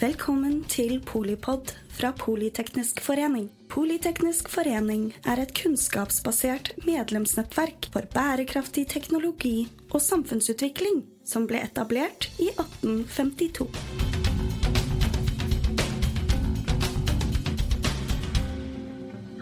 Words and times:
Velkommen 0.00 0.62
til 0.64 0.94
Polipod 1.04 1.74
fra 1.92 2.08
Politeknisk 2.16 3.02
forening. 3.04 3.50
Politeknisk 3.68 4.46
forening 4.48 5.10
er 5.28 5.42
et 5.42 5.50
kunnskapsbasert 5.52 6.70
medlemsnettverk 6.86 7.90
for 7.92 8.08
bærekraftig 8.14 8.86
teknologi 8.88 9.66
og 9.90 10.00
samfunnsutvikling 10.00 11.02
som 11.28 11.44
ble 11.50 11.60
etablert 11.66 12.30
i 12.40 12.48
1852. 12.48 13.66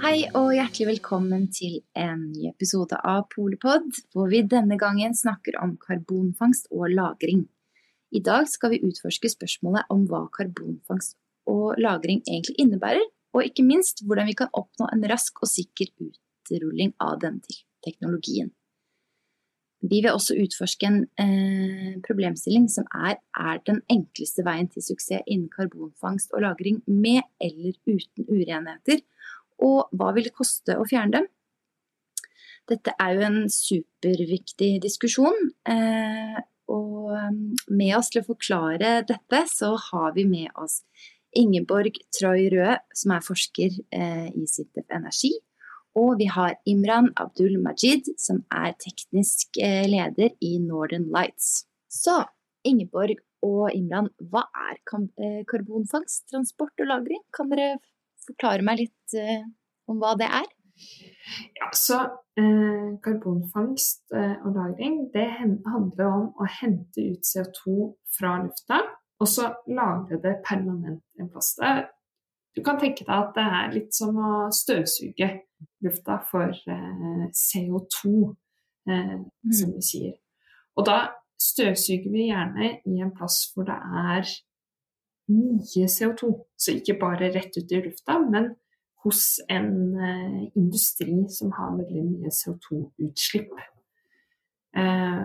Hei 0.02 0.16
og 0.32 0.56
hjertelig 0.56 0.88
velkommen 0.90 1.46
til 1.54 1.84
en 1.94 2.32
ny 2.32 2.50
episode 2.50 2.98
av 2.98 3.28
Polipod, 3.36 3.86
hvor 4.10 4.26
vi 4.34 4.42
denne 4.42 4.80
gangen 4.82 5.14
snakker 5.14 5.62
om 5.62 5.78
karbonfangst 5.86 6.66
og 6.74 6.90
-lagring. 6.90 7.46
I 8.08 8.20
dag 8.24 8.48
skal 8.48 8.72
vi 8.72 8.84
utforske 8.88 9.28
spørsmålet 9.28 9.90
om 9.92 10.06
hva 10.08 10.24
karbonfangst 10.32 11.16
og 11.48 11.76
-lagring 11.76 12.22
egentlig 12.24 12.56
innebærer, 12.58 13.04
og 13.34 13.44
ikke 13.44 13.64
minst 13.64 14.04
hvordan 14.04 14.26
vi 14.26 14.36
kan 14.40 14.52
oppnå 14.52 14.88
en 14.92 15.04
rask 15.10 15.42
og 15.42 15.48
sikker 15.48 15.92
utrulling 16.00 16.94
av 17.00 17.20
denne 17.20 17.58
teknologien. 17.84 18.50
Vi 19.80 20.00
vil 20.02 20.10
også 20.10 20.34
utforske 20.42 20.86
en 20.86 21.04
eh, 21.22 22.00
problemstilling 22.06 22.66
som 22.68 22.84
er 22.94 23.16
er 23.36 23.60
den 23.66 23.80
enkleste 23.90 24.42
veien 24.44 24.68
til 24.68 24.82
suksess 24.82 25.22
innen 25.26 25.48
karbonfangst 25.48 26.32
og 26.32 26.42
-lagring 26.42 26.82
med 26.86 27.22
eller 27.40 27.72
uten 27.86 28.24
urenheter, 28.26 29.00
og 29.58 29.88
hva 29.92 30.14
vil 30.14 30.24
det 30.24 30.34
koste 30.34 30.78
å 30.78 30.88
fjerne 30.88 31.12
dem? 31.12 31.26
Dette 32.68 32.92
er 33.00 33.14
jo 33.14 33.20
en 33.20 33.48
superviktig 33.48 34.82
diskusjon. 34.82 35.52
Eh, 35.66 36.38
og 36.68 37.12
um, 37.16 37.38
med 37.72 37.94
oss 37.96 38.10
til 38.12 38.22
å 38.22 38.28
forklare 38.28 39.00
dette, 39.08 39.42
så 39.50 39.72
har 39.88 40.14
vi 40.16 40.26
med 40.28 40.52
oss 40.60 40.82
Ingeborg 41.36 41.96
Troy 42.14 42.48
Røe, 42.52 42.78
som 42.96 43.12
er 43.14 43.24
forsker 43.24 43.76
eh, 43.94 44.28
i 44.32 44.46
Sintef 44.48 44.88
Energi. 44.92 45.34
Og 45.98 46.16
vi 46.20 46.28
har 46.30 46.56
Imran 46.68 47.10
Abdul 47.20 47.58
Majid, 47.62 48.08
som 48.20 48.42
er 48.54 48.74
teknisk 48.80 49.60
eh, 49.60 49.84
leder 49.88 50.32
i 50.44 50.56
Northern 50.62 51.08
Lights. 51.12 51.66
Så 51.88 52.20
Ingeborg 52.68 53.20
og 53.44 53.68
Imran, 53.76 54.10
hva 54.32 54.46
er 54.68 54.80
karbonfangst, 55.48 56.26
transport 56.32 56.80
og 56.80 56.90
lagring? 56.90 57.22
Kan 57.32 57.52
dere 57.52 57.76
forklare 58.24 58.64
meg 58.66 58.82
litt 58.82 59.18
om 59.88 60.00
hva 60.02 60.16
det 60.18 60.26
er? 60.26 60.48
Ja, 61.58 61.68
så 61.76 61.98
eh, 62.40 62.94
Karbonfangst 63.04 64.04
eh, 64.14 64.36
og 64.46 64.54
-lagring 64.54 65.10
det 65.12 65.28
handler 65.66 66.06
om 66.06 66.30
å 66.38 66.48
hente 66.60 67.10
ut 67.12 67.26
CO2 67.26 67.92
fra 68.18 68.38
lufta 68.44 68.80
og 69.18 69.28
så 69.28 69.50
lagre 69.66 70.20
det 70.22 70.38
permanent 70.46 71.02
en 71.20 71.30
plass. 71.30 71.54
Du 72.56 72.62
kan 72.64 72.78
tenke 72.78 73.04
deg 73.06 73.14
at 73.14 73.34
det 73.36 73.46
er 73.60 73.72
litt 73.74 73.94
som 73.94 74.18
å 74.18 74.32
støvsuge 74.54 75.28
lufta 75.84 76.18
for 76.30 76.54
eh, 76.54 77.24
CO2, 77.34 78.12
eh, 78.90 79.16
mm. 79.18 79.54
som 79.60 79.74
vi 79.74 79.84
sier. 79.84 80.14
Og 80.78 80.86
da 80.86 80.98
støvsuger 81.38 82.10
vi 82.14 82.28
gjerne 82.30 82.70
i 82.86 83.00
en 83.02 83.14
plass 83.14 83.40
hvor 83.54 83.66
det 83.66 83.78
er 83.78 84.30
mye 85.34 85.90
CO2. 85.90 86.32
Så 86.58 86.78
ikke 86.78 86.98
bare 87.00 87.32
rett 87.34 87.58
ut 87.58 87.74
i 87.74 87.82
lufta, 87.82 88.20
men 88.22 88.52
hos 89.04 89.40
en 89.48 89.94
uh, 89.94 90.48
industri 90.54 91.28
som 91.30 91.52
har 91.56 91.76
veldig 91.78 92.04
mye 92.08 92.32
CO2-utslipp. 92.34 93.52
Uh, 94.76 94.82
eh, 94.82 95.22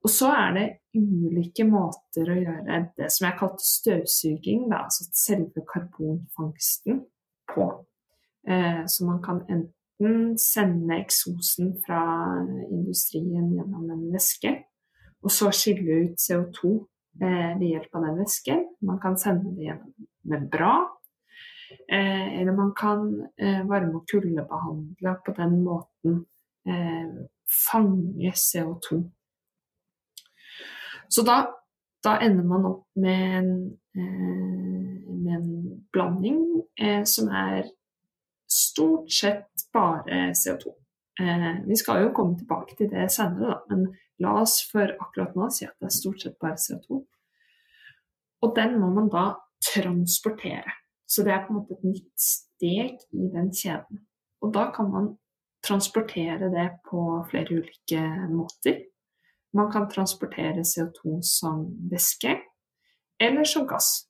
og 0.00 0.08
så 0.08 0.30
er 0.32 0.52
det 0.56 0.66
ulike 0.96 1.66
måter 1.68 2.30
å 2.32 2.36
gjøre 2.38 2.78
det 2.96 3.10
som 3.12 3.26
jeg 3.26 3.38
kalte 3.40 3.66
støvsuging, 3.66 4.62
da, 4.70 4.84
altså 4.86 5.08
selve 5.12 5.64
karbonfangsten, 5.68 7.02
på. 7.50 7.66
Eh, 8.48 8.84
så 8.88 9.04
man 9.04 9.18
kan 9.24 9.42
enten 9.50 10.38
sende 10.40 10.96
eksosen 11.02 11.74
fra 11.84 12.00
industrien 12.70 13.50
gjennom 13.56 13.90
en 13.90 14.06
væske, 14.14 14.54
og 15.20 15.34
så 15.34 15.50
skille 15.52 16.06
ut 16.06 16.22
CO2 16.22 16.72
ved 17.20 17.66
hjelp 17.66 17.98
av 17.98 18.06
den 18.06 18.22
væsken. 18.22 18.64
Man 18.86 19.02
kan 19.02 19.18
sende 19.20 19.52
det 19.58 19.66
gjennom 19.66 20.08
membran 20.30 20.88
Eh, 20.88 20.99
eller 21.88 22.52
man 22.56 22.72
kan 22.76 23.28
eh, 23.36 23.66
varme- 23.66 24.00
og 24.00 24.06
kuldebehandle 24.10 25.14
på 25.26 25.34
den 25.36 25.56
måten 25.64 26.24
eh, 26.66 27.10
fange 27.72 28.32
CO2. 28.32 29.00
Så 31.08 31.22
da, 31.26 31.40
da, 32.04 32.16
ender 32.22 32.44
man 32.46 32.66
opp 32.68 32.86
med 32.94 33.38
en, 33.38 33.54
med 35.24 35.32
en 35.34 35.48
blanding 35.92 36.44
som 37.04 37.32
er 37.34 37.66
stort 38.46 39.10
sett 39.10 39.64
bare 39.74 40.28
CO2. 40.38 40.70
vi 41.66 41.76
skal 41.76 42.04
jo 42.04 42.12
komme 42.14 42.38
tilbake 42.38 42.76
til 42.78 42.92
det 42.92 43.08
senere, 43.10 43.50
da, 43.50 43.74
men 43.74 43.88
la 44.22 44.36
oss 44.42 44.60
for 44.70 44.94
akkurat 45.02 45.34
nå 45.34 45.50
si 45.50 45.66
at 45.66 45.74
det 45.80 45.90
er 45.90 45.96
stort 45.98 46.22
sett 46.22 46.38
bare 46.38 46.60
CO2. 46.60 47.00
Og 48.40 48.54
den 48.56 48.78
må 48.80 48.92
man 48.94 49.10
da 49.12 49.24
transportere. 49.72 50.79
Så 51.10 51.24
det 51.26 51.32
er 51.34 51.42
på 51.42 51.50
en 51.52 51.58
måte 51.58 51.74
et 51.74 51.86
nytt 51.88 52.22
steg 52.22 53.00
i 53.10 53.30
den 53.32 53.50
kjeden. 53.50 54.04
Og 54.40 54.52
da 54.54 54.68
kan 54.74 54.90
man 54.92 55.08
transportere 55.66 56.50
det 56.52 56.68
på 56.86 57.00
flere 57.30 57.58
ulike 57.58 58.02
måter. 58.30 58.84
Man 59.52 59.72
kan 59.72 59.88
transportere 59.90 60.62
CO2 60.62 61.18
som 61.26 61.66
væske 61.90 62.36
eller 63.20 63.44
som 63.44 63.66
gass. 63.68 64.06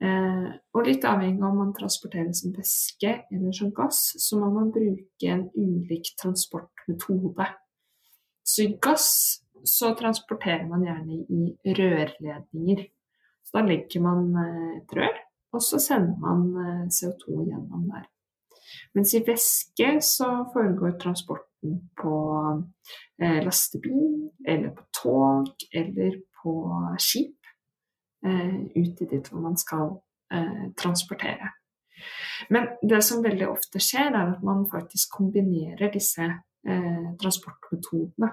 Eh, 0.00 0.46
og 0.72 0.86
litt 0.86 1.04
avhengig 1.04 1.42
av 1.42 1.50
om 1.50 1.58
man 1.60 1.72
transporterer 1.76 2.30
som 2.32 2.54
væske 2.56 3.10
eller 3.34 3.56
som 3.56 3.72
gass, 3.76 3.98
så 4.22 4.38
må 4.40 4.52
man 4.54 4.70
bruke 4.72 5.28
en 5.28 5.48
ulik 5.58 6.14
transportmetode. 6.22 7.48
Så 8.46 8.64
i 8.64 8.76
gass 8.80 9.10
så 9.66 9.90
transporterer 9.98 10.64
man 10.70 10.86
gjerne 10.86 11.18
i 11.26 11.74
rørledninger. 11.76 12.86
Så 13.44 13.58
da 13.58 13.66
legger 13.66 14.06
man 14.06 14.30
eh, 14.38 14.78
et 14.78 14.96
rør 14.96 15.20
og 15.52 15.62
så 15.62 15.78
sender 15.82 16.16
man 16.22 16.42
eh, 16.62 16.86
CO2 16.94 17.44
gjennom 17.48 17.86
der. 17.90 18.06
Mens 18.94 19.14
i 19.14 19.22
væske 19.26 19.88
så 20.02 20.28
foregår 20.52 20.98
transporten 20.98 21.80
på 22.00 22.16
eh, 23.22 23.40
lastebil, 23.44 24.30
eller 24.46 24.74
på 24.74 24.84
tog, 25.02 25.50
eller 25.72 26.20
på 26.42 26.54
skip. 26.98 27.36
Eh, 28.26 28.60
ut 28.76 29.00
i 29.00 29.10
dit 29.10 29.28
hvor 29.30 29.40
man 29.40 29.56
skal 29.56 29.98
transportere. 30.76 31.50
Men 32.50 32.66
det 32.90 33.02
som 33.04 33.24
veldig 33.24 33.48
ofte 33.48 33.80
skjer, 33.80 34.14
er 34.16 34.30
at 34.32 34.44
man 34.44 34.62
faktisk 34.70 35.12
kombinerer 35.18 35.90
disse 35.92 36.28
transportmetodene. 37.20 38.30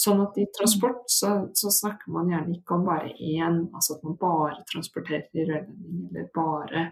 Sånn 0.00 0.22
at 0.22 0.38
i 0.40 0.46
transport 0.56 1.02
så, 1.12 1.30
så, 1.56 1.68
snakker 1.74 2.12
man 2.14 2.30
gjerne 2.32 2.54
ikke 2.56 2.76
om 2.78 2.86
bare 2.86 3.10
én, 3.20 3.58
altså 3.76 3.98
at 3.98 4.04
man 4.06 4.16
bare 4.20 4.62
transporterer 4.70 5.26
i 5.36 5.44
rørledning 5.44 6.06
eller 6.08 6.30
bare 6.36 6.84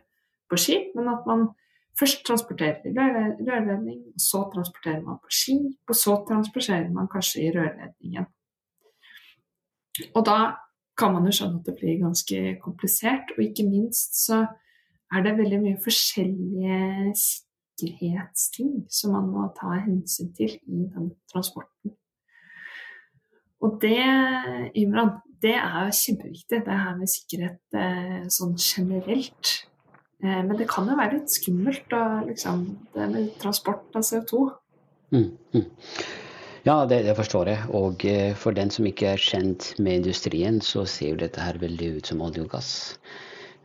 på 0.50 0.58
skip, 0.60 0.90
men 0.96 1.08
at 1.12 1.28
man 1.28 1.46
først 1.98 2.24
transporterer 2.28 2.84
i 2.84 2.92
rørledning, 3.48 4.02
så 4.20 4.42
transporterer 4.52 5.00
man 5.06 5.20
på 5.22 5.32
skip, 5.32 5.78
og 5.88 5.96
så 5.96 6.18
transporterer 6.28 6.90
man 6.92 7.08
kanskje 7.12 7.46
i 7.46 7.52
rørledningen. 7.56 8.28
Og 10.14 10.26
da 10.26 10.38
kan 10.98 11.14
man 11.14 11.26
jo 11.26 11.32
skjønne 11.34 11.62
at 11.62 11.68
det 11.70 11.76
blir 11.78 12.02
ganske 12.02 12.42
komplisert, 12.62 13.32
og 13.36 13.44
ikke 13.44 13.66
minst 13.70 14.18
så 14.26 14.42
er 15.14 15.24
det 15.24 15.38
veldig 15.38 15.62
mye 15.62 15.80
forskjellige 15.84 17.14
sikkerhetsting 17.22 18.84
som 18.92 19.16
man 19.16 19.30
må 19.32 19.46
ta 19.56 19.78
hensyn 19.86 20.34
til 20.36 20.58
i 20.58 20.84
den 20.92 21.12
transporten. 21.32 21.96
Og 23.64 23.80
det, 23.82 23.98
Imran, 24.78 25.16
det 25.42 25.56
er 25.58 25.90
kjempeviktig, 25.94 26.62
det 26.66 26.78
her 26.82 26.94
med 26.98 27.10
sikkerhet 27.10 27.78
eh, 27.78 28.22
sånn 28.32 28.54
generelt. 28.58 29.54
Eh, 30.22 30.40
men 30.46 30.54
det 30.58 30.68
kan 30.70 30.86
jo 30.90 30.98
være 30.98 31.18
litt 31.18 31.34
skummelt, 31.34 31.84
da, 31.90 32.22
liksom, 32.26 32.64
det 32.94 33.10
med 33.10 33.34
transport 33.42 33.98
av 33.98 34.06
CO2. 34.06 34.44
Mm, 35.14 35.30
mm. 35.56 35.66
Ja, 36.66 36.82
det, 36.86 37.00
det, 37.06 37.16
forstår 37.18 37.50
jeg. 37.50 37.66
Og 37.78 38.06
eh, 38.06 38.30
for 38.38 38.54
den 38.54 38.70
som 38.74 38.86
ikke 38.86 39.14
er 39.14 39.22
kjent 39.22 39.72
med 39.78 40.04
industrien, 40.04 40.62
så 40.62 40.86
ser 40.86 41.14
jo 41.14 41.22
dette 41.24 41.42
her 41.42 41.58
veldig 41.62 41.96
ut 41.98 42.12
som 42.12 42.22
olje 42.22 42.44
og 42.44 42.52
gass. 42.54 42.72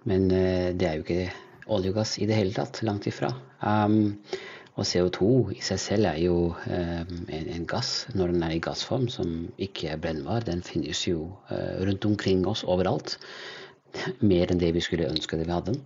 Men 0.10 0.28
det 0.28 0.84
er 0.84 0.98
jo 1.00 1.04
ikke 1.06 1.30
olje 1.72 1.94
og 1.94 2.02
gass 2.02 2.18
i 2.20 2.26
det 2.28 2.36
hele 2.36 2.52
tatt. 2.52 2.82
Langt 2.84 3.06
ifra. 3.08 3.30
Um, 3.64 4.18
og 4.74 4.88
CO2 4.90 5.28
i 5.54 5.62
seg 5.62 5.80
selv 5.82 6.10
er 6.10 6.20
jo 6.24 6.38
eh, 6.66 7.02
en, 7.06 7.50
en, 7.54 7.66
gass 7.70 8.08
når 8.18 8.34
den 8.34 8.46
er 8.46 8.56
i 8.56 8.62
gassform, 8.64 9.06
som 9.12 9.34
ikke 9.62 9.92
er 9.94 10.02
brennbar. 10.02 10.46
Den 10.48 10.64
finnes 10.66 11.04
jo 11.06 11.28
eh, 11.54 11.84
rundt 11.86 12.08
omkring 12.10 12.42
oss 12.50 12.64
overalt. 12.66 13.20
Mer 14.32 14.50
enn 14.50 14.62
det 14.62 14.72
vi 14.74 14.82
skulle 14.82 15.12
ønske 15.12 15.38
det 15.38 15.46
vi 15.46 15.54
hadde 15.54 15.76
den. 15.76 15.84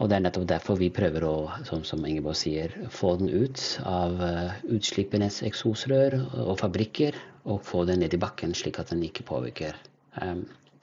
Og 0.00 0.08
det 0.08 0.18
er 0.18 0.24
nettopp 0.26 0.46
derfor 0.52 0.76
vi 0.80 0.90
prøver 0.92 1.24
å, 1.28 1.34
som, 1.68 1.80
som 1.84 2.04
Ingeborg 2.08 2.36
sier, 2.40 2.76
få 2.92 3.14
den 3.20 3.32
ut 3.32 3.60
av 3.84 4.20
uh, 4.20 4.54
utslippenes 4.72 5.42
eksosrør 5.44 6.16
og 6.40 6.54
fabrikker, 6.60 7.16
og 7.44 7.60
få 7.68 7.82
den 7.88 8.00
ned 8.00 8.16
i 8.16 8.20
bakken 8.20 8.54
slik 8.56 8.78
at 8.80 8.92
den 8.92 9.02
ikke 9.04 9.26
påvirker, 9.28 9.76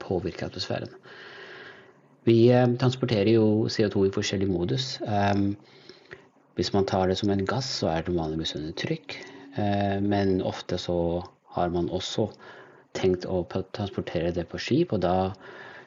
påvirker 0.02 0.46
atmosfæren. 0.46 0.94
Vi 2.26 2.38
transporterer 2.78 3.30
jo 3.32 3.66
CO2 3.70 4.06
i 4.06 4.14
forskjellig 4.14 4.48
modus. 4.50 4.88
Hvis 6.58 6.72
man 6.74 6.86
tar 6.90 7.06
det 7.06 7.14
som 7.20 7.30
en 7.30 7.46
gass, 7.46 7.68
så 7.80 7.92
er 7.92 8.02
det 8.02 8.16
vanligvis 8.16 8.56
under 8.58 8.72
trykk. 8.74 9.14
Men 10.02 10.40
ofte 10.42 10.74
så 10.78 10.96
har 11.54 11.70
man 11.70 11.86
også 11.94 12.24
tenkt 12.98 13.26
å 13.30 13.44
transportere 13.46 14.32
det 14.34 14.48
på 14.50 14.58
skip, 14.62 14.94
og 14.96 15.04
da 15.04 15.30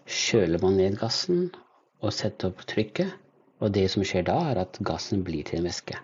kjøler 0.07 0.63
man 0.63 0.77
ned 0.79 0.95
gassen 1.01 1.49
og 2.01 2.15
setter 2.15 2.53
opp 2.53 2.63
trykket. 2.71 3.11
Og 3.61 3.75
det 3.75 3.89
som 3.93 4.05
skjer 4.07 4.25
da, 4.25 4.37
er 4.51 4.63
at 4.63 4.79
gassen 4.87 5.25
blir 5.27 5.45
til 5.45 5.59
en 5.59 5.67
væske. 5.67 5.99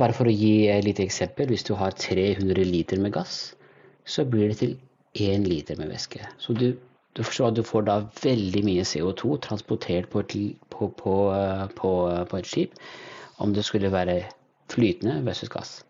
Bare 0.00 0.16
for 0.16 0.30
å 0.30 0.34
gi 0.34 0.70
et 0.72 0.86
lite 0.86 1.04
eksempel. 1.04 1.50
Hvis 1.52 1.66
du 1.68 1.74
har 1.78 1.94
300 1.94 2.64
liter 2.66 2.98
med 3.02 3.14
gass, 3.14 3.52
så 4.08 4.24
blir 4.26 4.50
det 4.50 4.58
til 4.62 4.76
1 5.20 5.46
liter 5.46 5.78
med 5.78 5.92
væske. 5.92 6.24
Så 6.42 6.56
du, 6.56 6.72
du 7.14 7.22
forstår 7.22 7.52
at 7.52 7.60
du 7.60 7.62
får 7.66 7.86
da 7.86 8.00
veldig 8.24 8.64
mye 8.66 8.88
CO2 8.88 9.36
transportert 9.46 10.10
på 10.10 10.24
et, 10.24 10.36
på, 10.72 10.90
på, 10.98 11.14
på, 11.78 11.94
på 12.30 12.40
et 12.40 12.50
skip 12.50 12.78
om 13.40 13.54
det 13.56 13.64
skulle 13.66 13.92
være 13.92 14.22
flytende 14.70 15.20
versus 15.26 15.50
gass. 15.52 15.80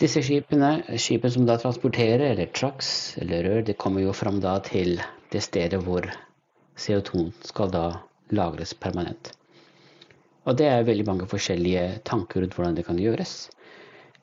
Disse 0.00 0.22
skipene, 0.24 0.96
skipene 0.96 1.32
som 1.34 1.44
da 1.48 1.58
transporterer, 1.60 2.30
eller 2.30 2.48
trucks 2.56 3.18
eller 3.20 3.44
rør, 3.44 3.64
det 3.66 3.76
kommer 3.76 4.00
jo 4.00 4.14
fram 4.16 4.40
da 4.40 4.54
til 4.64 4.96
det 5.32 5.42
stedet 5.44 5.82
hvor 5.84 6.06
CO2 6.80 7.26
skal 7.44 7.74
da 7.74 7.84
lagres 8.32 8.72
permanent. 8.72 9.34
Og 10.48 10.56
det 10.56 10.70
er 10.70 10.86
veldig 10.88 11.04
mange 11.04 11.28
forskjellige 11.28 12.00
tanker 12.08 12.40
rundt 12.40 12.56
hvordan 12.56 12.78
det 12.78 12.86
kan 12.86 12.98
gjøres. 12.98 13.50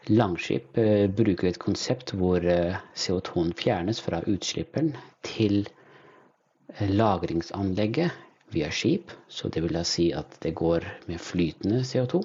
Langskip 0.09 0.77
eh, 0.81 1.05
bruker 1.11 1.51
et 1.51 1.59
konsept 1.61 2.15
hvor 2.17 2.41
eh, 2.41 2.79
CO2 2.97 3.51
fjernes 3.59 4.01
fra 4.01 4.23
utslipperen 4.25 4.95
til 5.27 5.67
eh, 5.67 6.89
lagringsanlegget 6.89 8.15
via 8.53 8.69
skip. 8.71 9.11
Så 9.27 9.49
det 9.49 9.63
vil 9.65 9.75
da 9.77 9.83
si 9.87 10.09
at 10.15 10.39
det 10.43 10.55
går 10.55 10.85
med 11.07 11.21
flytende 11.21 11.83
CO2. 11.87 12.23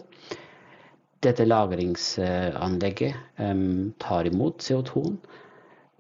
Dette 1.23 1.47
lagringsanlegget 1.47 3.15
um, 3.39 3.93
tar 4.03 4.27
imot 4.27 4.63
CO2-en, 4.65 5.19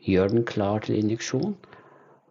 gjør 0.02 0.32
den 0.32 0.44
klar 0.44 0.82
til 0.82 0.98
injeksjon, 0.98 1.54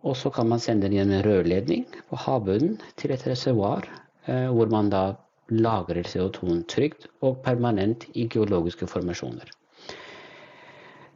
og 0.04 0.18
så 0.20 0.32
kan 0.34 0.50
man 0.50 0.60
sende 0.60 0.90
den 0.90 0.98
gjennom 0.98 1.20
en 1.20 1.24
rørledning 1.24 1.86
på 2.10 2.20
havbunnen 2.20 2.82
til 3.00 3.14
et 3.16 3.24
reservoar, 3.30 3.88
uh, 4.28 4.50
hvor 4.52 4.68
man 4.74 4.92
da 4.92 5.06
lagrer 5.52 6.04
CO2-en 6.08 6.66
trygt 6.68 7.08
og 7.24 7.40
permanent 7.46 8.06
i 8.14 8.28
geologiske 8.32 8.88
formasjoner. 8.92 9.48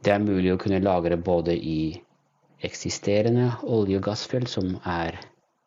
Det 0.04 0.12
er 0.14 0.24
mulig 0.24 0.52
å 0.54 0.60
kunne 0.60 0.80
lagre 0.80 1.16
både 1.16 1.56
i 1.56 1.96
eksisterende 2.64 3.50
olje- 3.64 3.98
og 3.98 4.08
gassfelt 4.08 4.48
som 4.48 4.76
er 4.84 5.18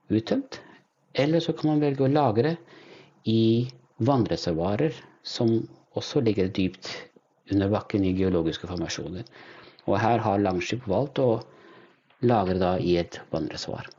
uttømt, 0.09 0.61
eller 1.19 1.43
så 1.43 1.53
kan 1.53 1.73
man 1.73 1.83
velge 1.83 2.05
å 2.05 2.11
lagre 2.11 2.55
i 3.27 3.67
vannreservoarer 4.07 4.95
som 5.23 5.57
også 5.99 6.23
ligger 6.23 6.51
dypt 6.55 6.89
under 7.51 7.71
bakken 7.71 8.05
i 8.05 8.15
geologiske 8.15 8.69
formasjoner. 8.69 9.25
Og 9.89 9.97
her 9.99 10.21
har 10.23 10.43
Langskip 10.43 10.85
valgt 10.87 11.19
å 11.21 11.39
lagre 12.29 12.59
da 12.61 12.75
i 12.79 12.97
et 13.01 13.19
vannreservoar. 13.33 13.89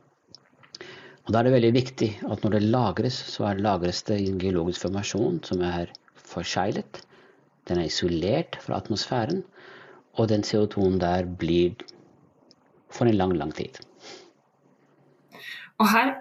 Og 1.25 1.33
Da 1.33 1.39
er 1.39 1.47
det 1.47 1.53
veldig 1.53 1.73
viktig 1.75 2.09
at 2.33 2.43
når 2.43 2.55
det 2.55 2.69
lagres, 2.73 3.17
så 3.33 3.51
er 3.51 3.61
lagres 3.61 4.01
det 4.07 4.17
i 4.19 4.29
en 4.31 4.39
geologisk 4.41 4.87
formasjon 4.87 5.41
som 5.45 5.61
er 5.61 5.91
forseglet. 6.15 7.03
Den 7.69 7.77
er 7.77 7.89
isolert 7.91 8.57
fra 8.63 8.79
atmosfæren, 8.81 9.43
og 10.17 10.29
den 10.31 10.41
CO2-en 10.41 10.99
der 10.99 11.25
blir 11.25 11.75
for 12.91 13.05
en 13.05 13.17
lang, 13.17 13.35
lang 13.37 13.53
tid. 13.55 13.77
Og 15.77 15.87
her 15.87 16.17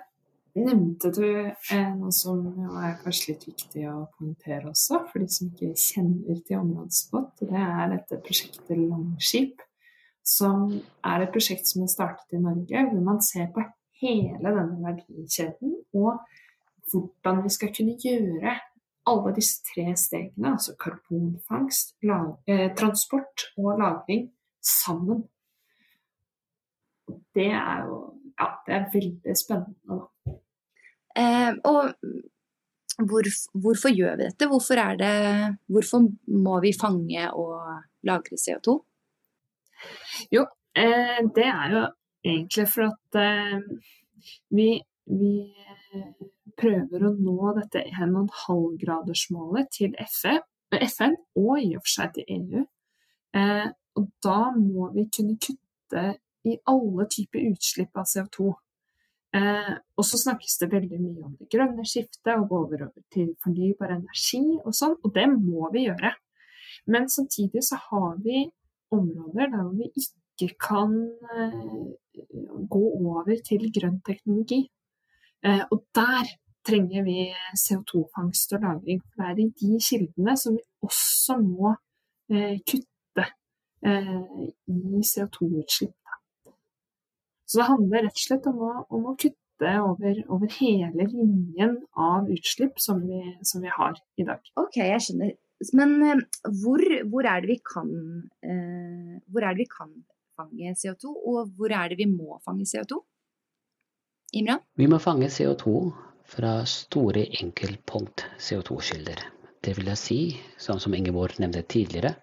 nevnte 0.57 1.11
du 1.15 1.25
eh, 1.27 1.91
noe 1.97 2.13
som 2.15 2.43
er 2.81 2.97
kanskje 3.03 3.33
litt 3.33 3.47
viktig 3.49 3.85
å 3.91 4.07
poengtere 4.17 4.71
også, 4.71 5.03
for 5.11 5.23
de 5.23 5.29
som 5.31 5.51
ikke 5.51 5.73
kjenner 5.79 6.41
til 6.47 6.61
området 6.61 6.97
så. 6.97 7.25
Det 7.41 7.51
er 7.51 7.93
dette 7.95 8.21
prosjektet 8.25 8.79
Langskip, 8.79 9.63
som 10.27 10.69
er 11.07 11.25
et 11.25 11.33
prosjekt 11.35 11.71
som 11.71 11.85
er 11.85 11.93
startet 11.93 12.37
i 12.37 12.43
Norge, 12.43 12.85
hvor 12.91 13.07
man 13.07 13.23
ser 13.25 13.51
på 13.55 13.65
hele 14.01 14.55
denne 14.57 14.79
verdikjeden 14.81 15.77
og 15.97 16.21
hvordan 16.91 17.43
vi 17.45 17.53
skal 17.55 17.73
kunne 17.77 17.97
gjøre 18.01 18.57
alle 19.11 19.33
disse 19.35 19.65
tre 19.67 19.91
stegene, 19.99 20.55
altså 20.55 20.75
karbonfangst, 20.81 21.97
eh, 22.47 22.69
transport 22.79 23.51
og 23.59 23.79
lagring, 23.81 24.29
sammen. 24.61 25.25
Det 27.35 27.49
er 27.49 27.87
jo 27.87 28.01
ja, 28.41 28.47
det 28.67 28.75
er 28.75 28.91
veldig 28.93 29.37
spennende. 29.37 30.01
Eh, 31.19 31.53
og 31.65 31.95
hvor, 33.09 33.27
hvorfor 33.63 33.93
gjør 33.95 34.17
vi 34.17 34.29
dette? 34.29 34.47
Hvorfor, 34.47 34.83
det, 35.01 35.57
hvorfor, 35.67 36.07
må 36.27 36.61
vi 36.61 36.73
fange 36.81 37.33
og 37.33 37.83
lagre 38.07 38.39
CO2? 38.39 38.77
Jo, 40.35 40.45
eh, 40.77 41.21
det 41.35 41.47
er 41.47 41.75
jo 41.75 41.83
egentlig 42.25 42.69
for 42.69 42.91
at 42.91 43.21
eh, 43.21 43.59
vi, 44.51 44.71
vi, 45.07 45.35
prøver 46.61 47.07
å 47.07 47.15
nå 47.17 47.53
dette 47.57 47.81
1,5-gradersmålet 47.89 49.71
til 49.73 49.95
FN, 50.05 51.15
og 51.41 51.55
i 51.57 51.71
og 51.79 51.83
for 51.87 51.93
seg 51.95 52.13
til 52.19 52.33
EU. 52.37 52.65
Eh, 53.41 53.69
og 53.97 54.11
da 54.23 54.41
må 54.57 54.91
vi 54.95 55.07
kunne 55.15 55.39
kutte 55.41 56.05
i 56.47 56.57
alle 56.69 57.07
typer 57.11 57.49
utslipp 57.49 57.97
av 57.97 58.09
CO2. 58.11 58.53
Eh, 59.37 59.75
og 59.95 60.07
så 60.07 60.19
snakkes 60.19 60.57
det 60.59 60.73
veldig 60.73 60.99
mye 60.99 61.27
om 61.29 61.35
det 61.39 61.47
grønne 61.53 61.85
skiftet 61.87 62.33
og 62.35 62.49
gå 62.51 62.63
over 62.65 62.89
til 63.15 63.29
fornybar 63.45 63.93
energi 63.95 64.43
og 64.65 64.75
sånn, 64.75 64.97
og 65.05 65.15
det 65.15 65.29
må 65.31 65.71
vi 65.75 65.87
gjøre. 65.87 66.11
Men 66.91 67.07
samtidig 67.13 67.63
så 67.63 67.79
har 67.91 68.17
vi 68.25 68.49
områder 68.91 69.53
der 69.53 69.71
vi 69.77 69.91
ikke 70.03 70.51
kan 70.59 70.97
eh, 71.37 71.87
gå 72.75 72.85
over 72.99 73.37
til 73.47 73.71
grønn 73.75 74.01
teknologi. 74.07 74.65
Eh, 75.47 75.63
og 75.71 75.85
der 75.95 76.35
trenger 76.67 77.05
vi 77.05 77.31
CO2-fangst 77.63 78.53
og 78.53 78.61
-lagring. 78.65 79.01
Det 79.17 79.25
er 79.29 79.39
i 79.39 79.53
de 79.61 79.79
kildene 79.89 80.37
som 80.37 80.55
vi 80.55 80.63
også 80.83 81.37
må 81.39 81.75
eh, 82.35 82.59
kutte 82.67 83.25
eh, 83.87 84.23
i 84.69 85.03
CO2-utslipp. 85.13 86.00
Så 87.51 87.59
det 87.59 87.67
handler 87.67 88.05
rett 88.07 88.19
og 88.19 88.23
slett 88.23 88.45
om 88.47 88.61
å, 88.63 88.73
om 88.95 89.07
å 89.11 89.17
kutte 89.19 89.71
over, 89.83 90.21
over, 90.31 90.53
hele 90.61 91.07
linjen 91.11 91.81
av 91.99 92.29
utslipp 92.31 92.79
som 92.81 93.01
vi, 93.03 93.19
som 93.43 93.65
vi, 93.65 93.73
har 93.75 93.99
i 94.21 94.27
dag. 94.29 94.45
Ok, 94.61 94.79
jeg 94.79 95.03
skjønner. 95.07 95.33
Men 95.77 95.97
eh, 96.07 96.23
hvor, 96.63 96.85
hvor, 97.11 97.27
er 97.27 97.43
det 97.43 97.51
vi 97.51 97.59
kan, 97.73 97.91
eh, 98.47 99.19
hvor 99.27 99.45
er 99.45 99.57
det 99.57 99.65
vi 99.65 99.73
kan 99.73 99.91
fange 100.39 100.77
CO2, 100.79 101.11
og 101.11 101.51
hvor 101.59 101.75
er 101.75 101.91
det 101.91 101.99
vi 101.99 102.07
må 102.13 102.39
fange 102.47 102.69
CO2? 102.71 103.03
Imran? 104.39 104.63
Vi 104.79 104.87
må 104.87 105.03
fange 105.03 105.27
CO2 105.35 105.75
fra 106.31 106.55
store 106.71 107.27
enkeltpunkt 107.43 108.29
CO2-kilder. 108.39 109.27
Det 109.61 109.75
vil 109.77 109.91
jeg 109.91 110.01
si, 110.01 110.21
sånn 110.63 110.79
som 110.81 110.95
Ingeborg 110.95 111.43
nevnte 111.43 111.67
tidligere, 111.67 112.15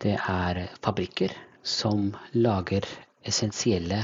det 0.00 0.16
er 0.16 0.64
fabrikker 0.82 1.36
som 1.62 2.08
lager 2.32 2.88
essensielle 3.24 4.00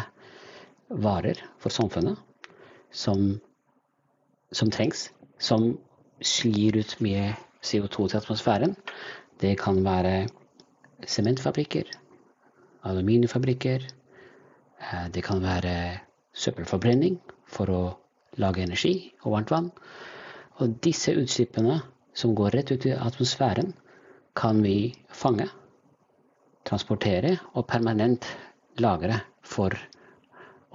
varer 0.91 1.39
for 1.59 1.71
samfunnet 1.71 2.19
som, 2.91 3.41
som 4.53 4.71
trengs, 4.71 5.11
som 5.39 5.79
slir 6.21 6.77
ut 6.77 6.97
mye 7.01 7.31
CO2 7.63 8.09
til 8.11 8.19
atmosfæren. 8.19 8.77
Det 9.41 9.55
kan 9.61 9.85
være 9.85 10.29
sementfabrikker, 11.07 11.85
aluminiumfabrikker, 12.85 13.87
eh, 14.81 15.07
det 15.15 15.25
kan 15.25 15.43
være 15.43 16.01
søppelforbrenning 16.33 17.21
for 17.47 17.71
å 17.71 17.83
lage 18.39 18.63
energi 18.63 19.13
og 19.23 19.33
varmt 19.37 19.51
vann. 19.51 19.71
Og 20.61 20.77
disse 20.85 21.15
utslippene 21.17 21.81
som 22.15 22.35
går 22.37 22.59
rett 22.59 22.73
ut 22.75 22.87
i 22.87 22.93
atmosfæren, 22.97 23.73
kan 24.37 24.61
vi 24.63 24.93
fange, 25.09 25.49
transportere 26.65 27.39
og 27.55 27.67
permanent 27.67 28.27
lagre 28.79 29.23
for 29.43 29.75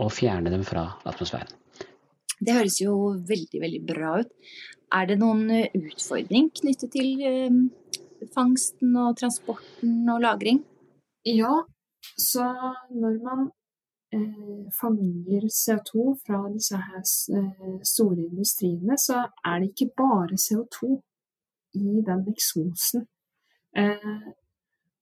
og 0.01 0.11
fjerne 0.11 0.51
dem 0.51 0.63
fra 0.67 0.87
atmosfæren. 1.07 1.51
Det 2.39 2.55
høres 2.57 2.81
jo 2.81 2.95
veldig, 3.27 3.61
veldig 3.63 3.81
bra 3.87 4.19
ut. 4.21 4.31
Er 4.93 5.07
det 5.09 5.17
noen 5.21 5.49
eh, 5.51 5.71
utfordring 5.75 6.51
knyttet 6.59 6.91
til 6.93 7.21
eh, 7.25 7.59
fangsten 8.35 8.95
og 8.99 9.15
transporten 9.19 10.03
og 10.11 10.21
lagring? 10.25 10.61
Ja, 11.25 11.63
så 12.17 12.45
når 12.91 13.17
man 13.23 13.47
eh, 14.13 14.67
fanger 14.79 15.47
CO2 15.47 16.05
fra 16.25 16.43
disse 16.53 16.77
her 16.77 17.01
eh, 17.01 17.79
store 17.83 18.27
industriene, 18.27 18.97
så 18.97 19.25
er 19.45 19.59
det 19.59 19.71
ikke 19.73 19.93
bare 19.97 20.37
CO2 20.45 20.91
i 21.75 22.01
den 22.07 22.27
eksosen. 22.31 23.07
Eh, 23.75 24.27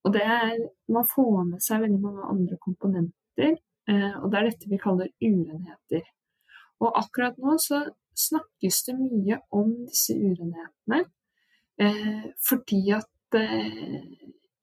og 0.04 0.14
det 0.14 0.24
er 0.24 0.58
Man 0.88 1.06
får 1.16 1.44
med 1.44 1.62
seg 1.64 1.82
veldig 1.82 2.00
mange 2.02 2.24
andre 2.30 2.58
komponenter 2.62 3.54
og 3.90 4.30
det 4.32 4.38
er 4.40 4.46
dette 4.48 4.70
vi 4.72 4.78
kaller 4.80 5.10
urenheter. 5.20 6.06
Og 6.84 6.96
akkurat 7.00 7.36
nå 7.40 7.58
så 7.62 7.82
snakkes 8.18 8.84
det 8.88 8.96
mye 9.00 9.40
om 9.56 9.74
disse 9.88 10.16
urenhetene 10.16 11.04
eh, 11.82 12.26
fordi 12.48 12.82
at 12.96 13.38
eh, 13.40 14.02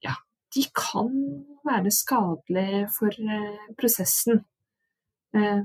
ja, 0.03 0.15
de 0.55 0.65
kan 0.75 1.11
være 1.67 1.93
skadelige 1.93 2.85
for 2.97 3.15
eh, 3.35 3.63
prosessen. 3.79 4.43
Eh, 5.35 5.63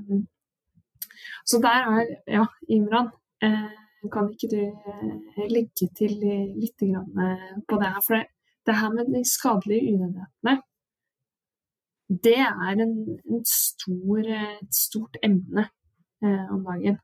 så 1.45 1.61
der 1.63 1.91
er 1.93 2.15
Ja, 2.27 2.45
Imran, 2.69 3.11
eh, 3.41 3.69
kan 4.11 4.31
ikke 4.31 4.51
du 4.51 4.61
eh, 4.61 5.47
legge 5.49 5.89
til 5.95 6.17
litt 6.21 6.79
på 6.79 7.79
det 7.79 7.93
her? 7.93 8.01
For 8.05 8.15
det, 8.15 8.25
det 8.65 8.75
her 8.75 8.93
med 8.93 9.13
de 9.13 9.23
skadelige 9.25 9.95
urenhetene 9.95 10.61
det 12.07 12.37
er 12.39 12.79
en, 12.79 12.93
en 13.27 13.43
stor, 13.47 14.29
et 14.31 14.75
stort 14.75 15.17
emne 15.23 15.67
eh, 16.23 16.45
om 16.53 16.63
dagen. 16.63 16.99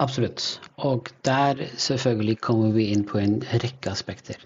Absolutt. 0.00 0.60
Og 0.76 1.10
der 1.24 1.60
selvfølgelig 1.76 2.40
kommer 2.40 2.72
vi 2.74 2.88
inn 2.92 3.04
på 3.06 3.20
en 3.20 3.38
rekke 3.62 3.92
aspekter. 3.92 4.40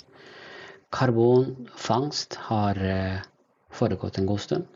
Karbonfangst 0.93 2.37
har 2.49 2.81
eh, 2.83 3.23
foregått 3.71 4.19
en 4.19 4.29
god 4.29 4.43
stund. 4.45 4.67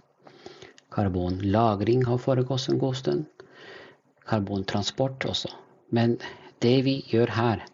Karbonlagring 0.92 2.06
har 2.06 2.22
foregått 2.22 2.68
en 2.68 2.80
god 2.80 2.96
stund. 3.00 3.26
Karbontransport 4.28 5.24
også. 5.28 5.50
Men 5.90 6.18
det 6.62 6.84
vi 6.86 7.00
gjør 7.10 7.32
her, 7.36 7.66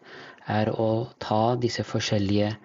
er 0.49 0.71
å 0.73 1.09
ta 1.21 1.55
disse 1.61 1.83
forskjellige 1.85 2.55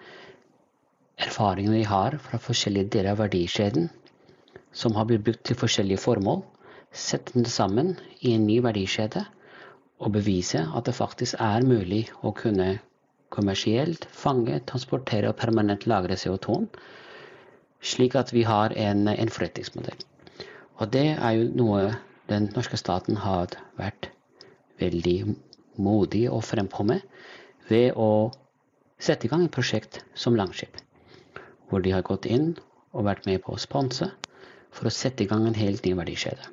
erfaringene 1.23 1.79
vi 1.79 1.87
har 1.87 2.17
fra 2.23 2.39
forskjellige 2.41 2.91
deler 2.95 3.13
av 3.13 3.21
verdikjeden, 3.23 3.87
som 4.75 4.95
har 4.97 5.07
blitt 5.07 5.23
brukt 5.23 5.45
til 5.47 5.57
forskjellige 5.59 6.03
formål, 6.03 6.41
sette 6.91 7.33
dem 7.35 7.45
sammen 7.51 7.95
i 8.21 8.33
en 8.35 8.45
ny 8.47 8.59
verdikjede 8.63 9.23
og 9.99 10.11
bevise 10.15 10.61
at 10.75 10.87
det 10.87 10.95
faktisk 10.95 11.39
er 11.39 11.63
mulig 11.67 12.05
å 12.23 12.33
kunne 12.35 12.79
kommersielt 13.35 14.07
fange, 14.11 14.59
transportere 14.67 15.31
og 15.31 15.39
permanent 15.39 15.87
lagre 15.87 16.15
CO2-en, 16.19 16.67
slik 17.81 18.15
at 18.19 18.31
vi 18.35 18.43
har 18.47 18.75
en, 18.79 19.07
en 19.07 19.31
forretningsmodell. 19.31 19.99
Og 20.79 20.91
det 20.91 21.07
er 21.15 21.35
jo 21.37 21.49
noe 21.55 21.95
den 22.31 22.49
norske 22.55 22.79
staten 22.79 23.19
har 23.23 23.55
vært 23.79 24.09
veldig 24.81 25.35
modig 25.79 26.25
og 26.31 26.43
frempå 26.47 26.83
med 26.87 27.03
ved 27.69 27.95
å 27.95 28.31
sette 28.99 29.27
i 29.27 29.31
gang 29.31 29.45
et 29.45 29.55
prosjekt 29.55 30.01
som 30.15 30.35
Langskip 30.39 30.75
hvor 31.69 31.81
de 31.81 31.93
har 31.95 32.05
gått 32.05 32.27
inn 32.29 32.53
og 32.93 33.07
vært 33.07 33.25
med 33.29 33.41
på 33.43 33.55
å 33.55 33.61
sponse 33.61 34.09
for 34.75 34.87
å 34.87 34.93
sette 34.93 35.23
i 35.23 35.29
gang 35.29 35.47
en 35.47 35.57
helt 35.57 35.85
ny 35.85 35.93
verdikjede. 35.97 36.51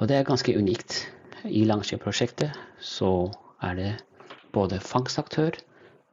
Og 0.00 0.08
det 0.08 0.18
er 0.18 0.28
ganske 0.28 0.54
unikt. 0.56 1.02
I 1.42 1.64
Langskip-prosjektet 1.66 2.54
så 2.78 3.32
er 3.62 3.78
det 3.78 3.90
både 4.54 4.78
fangstaktør, 4.82 5.56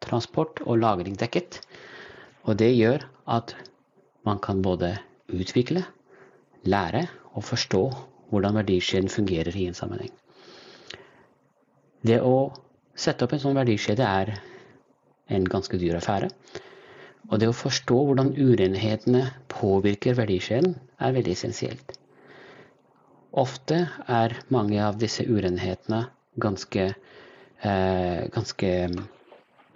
transport 0.01 0.62
og 0.66 0.80
lagring 0.82 1.18
dekket. 1.20 1.60
Og 2.48 2.58
det 2.58 2.72
gjør 2.74 3.06
at 3.30 3.54
man 4.25 4.39
kan 4.42 4.63
både 4.66 4.96
utvikle, 5.30 5.84
lære 6.66 7.06
og 7.36 7.46
forstå 7.46 7.84
hvordan 8.30 8.58
verdikjeden 8.62 9.10
fungerer 9.10 9.56
i 9.56 9.68
en 9.70 9.78
sammenheng. 9.78 10.12
Det 12.06 12.22
å 12.24 12.50
sette 12.96 13.25
opp 13.25 13.36
en 13.36 13.42
sånn 13.44 13.58
verdikjede 13.58 14.06
er 14.06 14.34
en 15.30 15.46
ganske 15.46 15.78
dyr 15.78 16.00
affære. 16.00 16.30
Og 17.27 17.41
det 17.41 17.49
å 17.51 17.55
forstå 17.55 17.97
hvordan 18.07 18.31
urenhetene 18.39 19.25
påvirker 19.51 20.15
verdikjeden, 20.17 20.77
er 20.99 21.15
veldig 21.15 21.35
essensielt. 21.35 21.97
Ofte 23.38 23.83
er 24.09 24.39
mange 24.49 24.79
av 24.81 24.97
disse 25.01 25.25
urenhetene 25.27 26.07
ganske, 26.41 26.95
eh, 27.61 28.21
ganske 28.33 28.71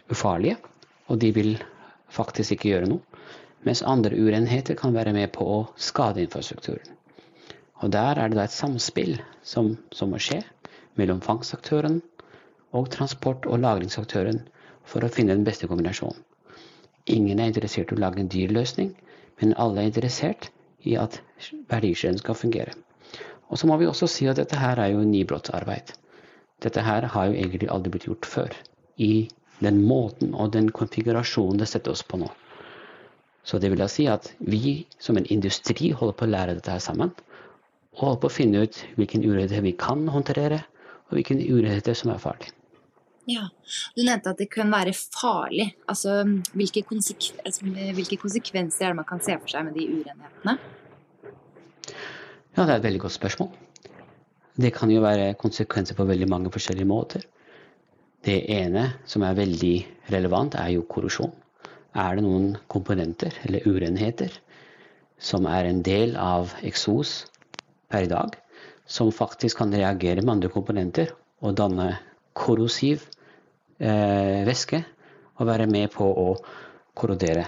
ufarlige, 0.10 0.58
og 1.08 1.20
de 1.20 1.32
vil 1.32 1.54
faktisk 2.10 2.56
ikke 2.56 2.72
gjøre 2.72 2.90
noe. 2.90 3.22
Mens 3.64 3.84
andre 3.84 4.18
urenheter 4.18 4.76
kan 4.76 4.94
være 4.94 5.14
med 5.14 5.32
på 5.32 5.46
å 5.46 5.60
skade 5.78 6.24
infrastrukturen. 6.24 6.98
Og 7.84 7.92
der 7.92 8.20
er 8.20 8.30
det 8.30 8.38
da 8.40 8.48
et 8.48 8.56
samspill 8.56 9.18
som, 9.44 9.78
som 9.92 10.12
må 10.12 10.20
skje 10.20 10.42
mellom 11.00 11.22
fangstaktøren 11.22 12.02
og 12.74 12.90
transport- 12.90 13.48
og 13.48 13.60
lagringsaktøren 13.60 14.42
for 14.84 15.04
å 15.04 15.12
finne 15.12 15.36
den 15.36 15.46
beste 15.48 15.68
kombinasjonen. 15.68 16.20
Ingen 17.12 17.40
er 17.40 17.52
interessert 17.52 17.92
i 17.92 17.98
å 17.98 18.00
lage 18.00 18.22
en 18.24 18.32
dyr 18.32 18.52
løsning, 18.56 18.94
men 19.42 19.56
alle 19.60 19.82
er 19.82 19.90
interessert 19.90 20.50
i 20.88 20.96
at 21.00 21.20
verdikjeden 21.72 22.20
skal 22.22 22.38
fungere. 22.40 22.76
Og 23.50 23.60
så 23.60 23.68
må 23.68 23.78
vi 23.78 23.88
også 23.90 24.08
si 24.08 24.28
at 24.30 24.40
dette 24.40 24.60
her 24.60 24.80
er 24.80 24.94
jo 24.94 25.04
nybrottsarbeid. 25.08 25.92
Dette 26.64 26.84
her 26.86 27.10
har 27.12 27.28
jo 27.28 27.36
egentlig 27.36 27.70
aldri 27.72 27.92
blitt 27.94 28.08
gjort 28.08 28.30
før. 28.30 28.56
I 28.98 29.28
den 29.60 29.84
måten 29.84 30.34
og 30.34 30.54
den 30.56 30.72
konfigurasjonen 30.72 31.60
det 31.60 31.68
setter 31.72 31.92
oss 31.94 32.06
på 32.08 32.20
nå. 32.22 32.30
Så 33.44 33.60
det 33.60 33.74
vil 33.74 33.84
da 33.84 33.90
si 33.92 34.08
at 34.08 34.30
vi 34.40 34.86
som 35.04 35.20
en 35.20 35.28
industri 35.28 35.92
holder 35.92 36.16
på 36.16 36.28
å 36.28 36.32
lære 36.32 36.56
dette 36.58 36.72
her 36.72 36.84
sammen. 36.84 37.12
Og 37.94 38.06
holder 38.06 38.22
på 38.24 38.32
å 38.32 38.38
finne 38.38 38.64
ut 38.64 38.80
hvilken 38.96 39.26
uredighet 39.28 39.66
vi 39.66 39.76
kan 39.78 40.08
håndtere, 40.08 40.64
og 41.12 41.18
hvilken 41.20 41.44
uredighet 41.44 41.92
som 42.00 42.14
er 42.14 42.24
farlig. 42.24 42.54
Ja, 43.30 43.48
Du 43.96 44.04
nevnte 44.04 44.34
at 44.34 44.40
det 44.42 44.50
kan 44.52 44.72
være 44.72 44.92
farlig. 44.94 45.70
Altså, 45.88 46.24
hvilke, 46.54 46.84
konsekv 46.84 47.40
altså, 47.46 47.66
hvilke, 47.96 48.18
konsekvenser 48.20 48.86
er 48.86 48.92
det 48.92 49.00
man 49.00 49.08
kan 49.08 49.22
se 49.24 49.38
for 49.40 49.52
seg 49.52 49.68
med 49.68 49.78
de 49.80 49.88
urenhetene? 49.88 50.58
Ja, 52.54 52.66
Det 52.66 52.70
er 52.70 52.76
et 52.76 52.84
veldig 52.84 53.04
godt 53.06 53.16
spørsmål. 53.16 53.54
Det 54.60 54.74
kan 54.74 54.92
jo 54.92 55.02
være 55.02 55.34
konsekvenser 55.40 55.96
på 55.96 56.06
veldig 56.06 56.28
mange 56.30 56.52
forskjellige 56.52 56.86
måter. 56.86 57.24
Det 58.24 58.44
ene 58.52 58.94
som 59.06 59.24
er 59.24 59.40
veldig 59.40 59.88
relevant, 60.12 60.56
er 60.56 60.76
jo 60.76 60.84
korrosjon. 60.84 61.34
Er 61.96 62.16
det 62.16 62.24
noen 62.24 62.54
komponenter 62.68 63.34
eller 63.46 63.66
urenheter 63.68 64.32
som 65.18 65.48
er 65.48 65.70
en 65.70 65.82
del 65.82 66.16
av 66.20 66.54
eksos 66.64 67.26
per 67.90 68.04
i 68.04 68.12
dag, 68.12 68.36
som 68.86 69.12
faktisk 69.12 69.62
kan 69.62 69.74
reagere 69.74 70.22
med 70.22 70.36
andre 70.36 70.52
komponenter 70.52 71.14
og 71.42 71.56
danne 71.56 71.94
korrosiv 72.34 73.06
eh, 73.80 74.44
væske 74.48 74.84
og 75.40 75.50
være 75.50 75.68
med 75.70 75.92
på 75.94 76.06
å 76.06 76.28
korrodere 76.98 77.48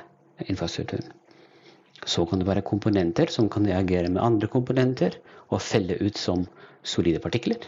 infrastrukturen. 0.50 1.12
Så 2.06 2.26
kan 2.30 2.42
det 2.42 2.48
være 2.48 2.66
komponenter 2.66 3.32
som 3.34 3.50
kan 3.50 3.66
reagere 3.66 4.12
med 4.12 4.24
andre 4.24 4.50
komponenter 4.52 5.18
og 5.50 5.64
felle 5.64 5.98
ut 6.02 6.18
som 6.18 6.46
solide 6.86 7.22
partikler. 7.24 7.62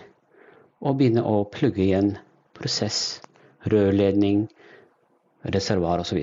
Og 0.82 0.98
begynne 1.00 1.24
å 1.26 1.46
plugge 1.50 1.82
igjen 1.86 2.16
prosess, 2.58 3.20
rørledning, 3.66 4.46
reservoar 5.54 6.04
osv. 6.04 6.20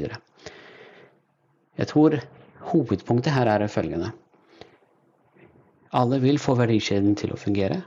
Jeg 1.75 1.91
tror 1.91 2.21
hovedpunktet 2.71 3.35
her 3.35 3.51
er 3.51 3.67
følgende. 3.71 4.13
Alle 5.95 6.19
vil 6.23 6.41
få 6.43 6.57
verdikjeden 6.59 7.15
til 7.19 7.35
å 7.35 7.39
fungere, 7.39 7.83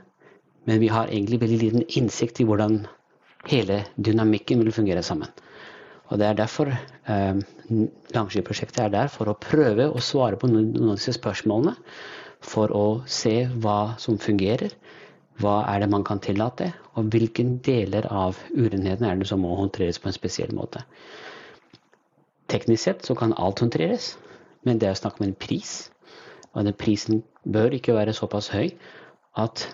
men 0.68 0.80
vi 0.80 0.88
har 0.92 1.10
egentlig 1.12 1.40
veldig 1.40 1.58
liten 1.60 1.84
innsikt 1.88 2.40
i 2.40 2.46
hvordan 2.48 2.82
hele 3.46 3.84
dynamikken 3.96 4.64
vil 4.64 4.74
fungere 4.74 5.02
sammen. 5.02 5.30
Og 6.08 6.18
det 6.18 6.26
er 6.26 6.38
derfor 6.38 6.70
eh, 6.72 7.40
Langskip-prosjektet 8.16 8.80
er 8.86 8.92
der 8.94 9.10
for 9.12 9.28
å 9.28 9.36
prøve 9.36 9.90
å 9.92 10.00
svare 10.00 10.38
på 10.40 10.48
noen, 10.48 10.72
av 10.88 10.96
disse 10.96 11.14
spørsmålene. 11.18 11.76
For 12.44 12.72
å 12.72 13.02
se 13.10 13.42
hva 13.60 13.98
som 14.00 14.16
fungerer, 14.22 14.72
hva 15.42 15.60
er 15.70 15.82
det 15.82 15.90
man 15.92 16.04
kan 16.06 16.22
tillate, 16.22 16.70
og 16.96 17.10
hvilke 17.12 17.44
deler 17.66 18.06
av 18.10 18.38
urenheten 18.54 19.06
er 19.06 19.18
det 19.18 19.28
som 19.30 19.42
må 19.42 19.52
håndteres 19.58 20.00
på 20.00 20.10
en 20.10 20.16
spesiell 20.16 20.54
måte. 20.56 20.84
Teknisk 22.48 22.82
sett 22.86 23.04
så 23.04 23.14
kan 23.18 23.36
alt 23.36 23.60
håndteres, 23.60 24.14
men 24.64 24.80
det 24.80 24.88
er 24.88 24.98
snakk 24.98 25.20
om 25.20 25.28
en 25.28 25.36
pris. 25.36 25.90
Og 26.54 26.64
den 26.64 26.78
prisen 26.78 27.22
bør 27.44 27.76
ikke 27.76 27.94
være 27.98 28.16
såpass 28.16 28.48
høy 28.54 28.72
at 29.38 29.68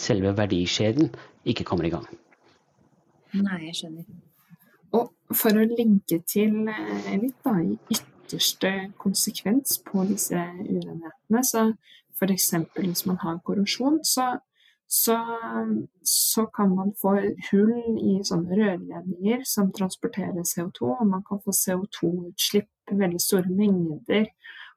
selve 0.00 0.34
verdikjeden 0.36 1.12
ikke 1.48 1.68
kommer 1.68 1.86
i 1.86 1.92
gang. 1.94 2.08
Nei, 3.32 3.58
jeg 3.68 3.78
skjønner. 3.78 4.06
Og 4.92 5.36
for 5.36 5.56
å 5.56 5.64
legge 5.64 6.18
til 6.28 6.68
eh, 6.68 7.12
litt 7.16 7.38
da, 7.44 7.54
i 7.64 7.78
ytterste 7.94 8.72
konsekvens 9.00 9.78
på 9.86 10.04
disse 10.10 10.36
urenhetene, 10.36 11.44
så 11.48 11.70
f.eks. 12.12 12.50
hvis 12.76 13.06
man 13.08 13.20
har 13.22 13.40
korrosjon, 13.46 14.02
så, 14.04 14.26
så, 14.86 15.16
så, 16.04 16.44
kan 16.54 16.74
man 16.76 16.92
få 17.00 17.14
hull 17.50 17.72
i 18.02 18.18
sånne 18.28 18.58
rørledninger 18.58 19.46
som 19.48 19.72
transporterer 19.72 20.44
CO2, 20.44 20.92
og 21.00 21.08
man 21.08 21.24
kan 21.28 21.40
få 21.42 21.56
CO2-utslipp 21.56 22.92
i 22.92 23.00
veldig 23.00 23.22
store 23.22 23.48
mengder. 23.48 24.28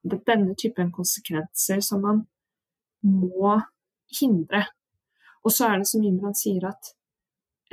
Og 0.03 0.11
det 0.11 0.21
er 0.21 0.31
denne 0.31 0.55
typen 0.55 0.95
konsekvenser 0.95 1.83
som 1.83 2.07
man 2.07 2.23
må 3.03 3.57
hindre. 4.19 4.63
Og 5.45 5.53
så 5.53 5.67
er 5.67 5.81
det 5.81 5.91
som 5.91 6.05
Imran 6.05 6.37
sier, 6.37 6.71
at 6.71 6.95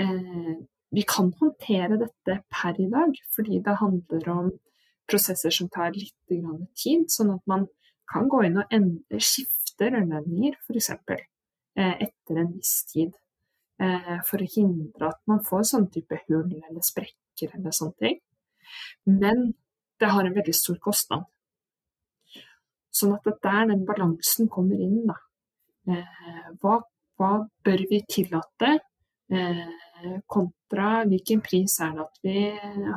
eh, 0.02 0.58
vi 0.92 1.04
kan 1.08 1.32
håndtere 1.40 1.96
dette 2.00 2.38
per 2.52 2.80
i 2.80 2.88
dag, 2.92 3.16
fordi 3.34 3.60
det 3.64 3.78
handler 3.80 4.28
om 4.28 4.50
prosesser 5.08 5.54
som 5.54 5.70
tar 5.72 5.94
litt 5.96 6.14
tid, 6.28 7.08
sånn 7.10 7.32
at 7.34 7.42
man 7.50 7.66
kan 8.12 8.28
gå 8.28 8.42
inn 8.46 8.60
og 8.60 8.74
endre, 8.74 9.20
skifte 9.20 9.88
rørledninger 9.92 10.58
f.eks. 10.60 10.90
eh, 10.92 11.96
etter 12.06 12.42
en 12.42 12.52
viss 12.52 12.76
tid. 12.92 13.16
Eh, 13.82 14.18
for 14.28 14.42
å 14.44 14.50
hindre 14.52 15.08
at 15.08 15.20
man 15.30 15.40
får 15.46 15.64
sånn 15.72 15.88
type 15.94 16.18
hull 16.26 16.52
eller 16.52 16.84
sprekker 16.84 17.56
eller 17.56 17.74
sånne 17.74 17.98
ting. 17.98 18.20
Men 19.08 19.52
det 19.98 20.10
har 20.12 20.26
en 20.26 20.36
veldig 20.36 20.54
stor 20.54 20.78
kostnad. 20.82 21.24
Sånn 22.92 23.16
at 23.16 23.24
det 23.26 23.38
der 23.42 23.70
den 23.72 23.86
balansen 23.88 24.50
kommer 24.52 24.76
inn, 24.76 25.06
da. 25.08 25.16
Eh, 25.88 26.48
hva, 26.62 26.82
hva, 27.18 27.32
bør 27.64 27.86
vi 27.90 28.02
tillate, 28.06 28.76
kontra 30.72 31.04
hvilken 31.04 31.40
pris 31.40 31.80
er 31.80 31.92
det 31.92 32.02
at 32.02 32.18
vi 32.22 32.42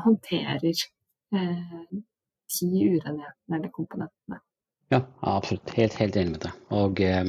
håndterer 0.03 0.65
eh, 1.36 2.00
ti 2.48 2.67
urenhetene 2.88 3.58
eller 3.58 3.72
komponentene? 3.72 4.39
Ja, 4.89 5.01
absolutt. 5.22 5.74
Helt, 5.75 5.94
helt 5.94 6.15
enig 6.15 6.32
med 6.32 6.41
deg. 6.46 6.53
Og 6.72 7.01
eh, 7.01 7.25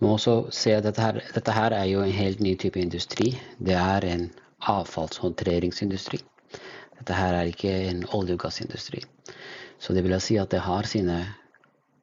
må 0.00 0.14
også 0.14 0.50
se 0.50 0.74
at 0.76 0.84
dette 0.84 1.02
her, 1.02 1.20
dette 1.34 1.52
her 1.52 1.72
er 1.72 1.84
jo 1.90 2.02
en 2.02 2.12
helt 2.12 2.40
ny 2.40 2.54
type 2.56 2.78
industri. 2.80 3.32
Det 3.58 3.74
er 3.74 4.04
en 4.04 4.30
avfallshåndteringsindustri. 4.60 6.20
Dette 7.00 7.14
her 7.18 7.34
er 7.34 7.50
ikke 7.50 7.72
en 7.88 8.04
olje- 8.14 8.36
og 8.36 8.44
gassindustri. 8.44 9.02
Så 9.78 9.92
det 9.92 10.04
vil 10.04 10.14
jeg 10.14 10.22
si 10.22 10.38
at 10.38 10.52
det 10.52 10.62
har 10.62 10.86
sine 10.86 11.24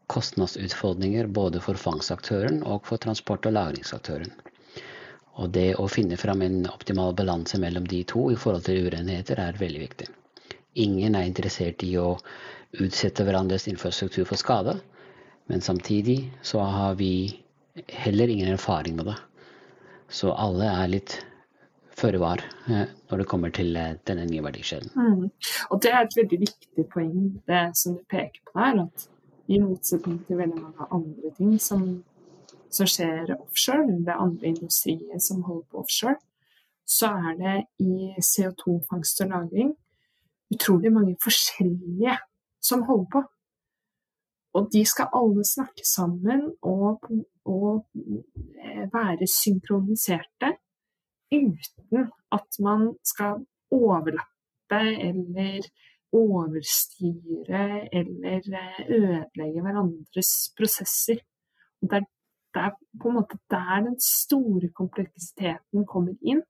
kostnadsutfordringer 0.09 1.27
både 1.27 1.61
for 1.61 1.77
fangstaktøren 1.77 2.63
og 2.65 2.87
for 2.89 2.97
transport- 2.97 3.45
og 3.45 3.53
lagringsaktøren. 3.53 4.33
Og 5.37 5.51
det 5.55 5.75
å 5.79 5.87
finne 5.91 6.17
fram 6.19 6.41
en 6.41 6.63
optimal 6.67 7.13
balanse 7.15 7.59
mellom 7.61 7.85
de 7.87 8.03
to 8.07 8.29
i 8.33 8.37
forhold 8.39 8.65
til 8.65 8.87
urenheter 8.89 9.39
er 9.39 9.59
veldig 9.59 9.81
viktig. 9.85 10.07
Ingen 10.83 11.15
er 11.15 11.27
interessert 11.27 11.83
i 11.85 11.93
å 11.97 12.17
utsette 12.79 13.25
hverandres 13.25 13.67
infrastruktur 13.71 14.27
for 14.29 14.39
skade, 14.39 14.75
men 15.49 15.61
samtidig 15.65 16.19
så 16.45 16.61
har 16.61 16.97
vi 16.99 17.39
heller 17.87 18.29
ingen 18.29 18.53
erfaring 18.53 18.97
med 18.99 19.09
det. 19.09 19.17
Så 20.09 20.33
alle 20.33 20.67
er 20.69 20.91
litt 20.91 21.19
føre 21.99 22.19
var 22.21 22.41
eh, 22.69 22.89
når 23.09 23.21
det 23.21 23.27
kommer 23.29 23.53
til 23.53 23.75
eh, 23.77 23.95
denne 24.07 24.25
nye 24.29 24.43
verdikjeden. 24.45 24.91
Mm. 24.95 25.23
Og 25.69 25.81
det 25.83 25.93
er 25.93 26.03
et 26.05 26.19
veldig 26.19 26.41
viktig 26.45 26.85
poeng, 26.93 27.15
det 27.49 27.63
som 27.77 27.97
du 27.97 28.03
peker 28.09 28.41
på 28.45 28.55
der. 28.59 28.83
at 28.85 29.07
i 29.49 29.57
motsetning 29.57 30.19
til 30.27 30.37
veldig 30.37 30.61
mange 30.61 30.87
andre 30.93 31.31
ting 31.37 31.55
som, 31.61 31.85
som 32.71 32.87
skjer 32.87 33.33
offshore, 33.35 33.99
det 34.05 34.15
andre 34.15 34.47
industrier 34.53 35.19
som 35.19 35.43
holder 35.43 35.67
på 35.71 35.83
offshore, 35.83 36.19
så 36.85 37.07
er 37.07 37.35
det 37.37 37.57
i 37.85 38.13
CO2-fangst 38.17 39.21
og 39.21 39.27
-lagring 39.31 39.73
utrolig 40.53 40.91
mange 40.93 41.15
forskjellige 41.23 42.17
som 42.61 42.81
holder 42.81 43.09
på. 43.13 43.21
Og 44.53 44.69
de 44.73 44.85
skal 44.85 45.13
alle 45.13 45.43
snakke 45.45 45.85
sammen 45.85 46.41
og, 46.61 47.03
og 47.45 47.85
være 48.93 49.27
synkroniserte 49.27 50.49
uten 51.31 52.09
at 52.31 52.59
man 52.59 52.95
skal 53.05 53.45
overlappe 53.71 54.81
eller 55.09 55.61
overstyre 56.11 57.65
eller 57.93 58.41
eh, 58.61 58.79
ødelegge 58.89 59.61
hverandres 59.61 60.31
prosesser. 60.57 61.19
Og 61.81 61.89
det 61.89 61.97
er, 61.97 62.07
det 62.53 62.65
er 62.65 62.75
på 63.01 63.09
en 63.09 63.17
måte 63.19 63.37
der 63.51 63.83
den 63.85 63.97
store 64.03 64.69
kompleksiteten 64.75 65.85
kommer 65.89 66.15
inn 66.21 66.41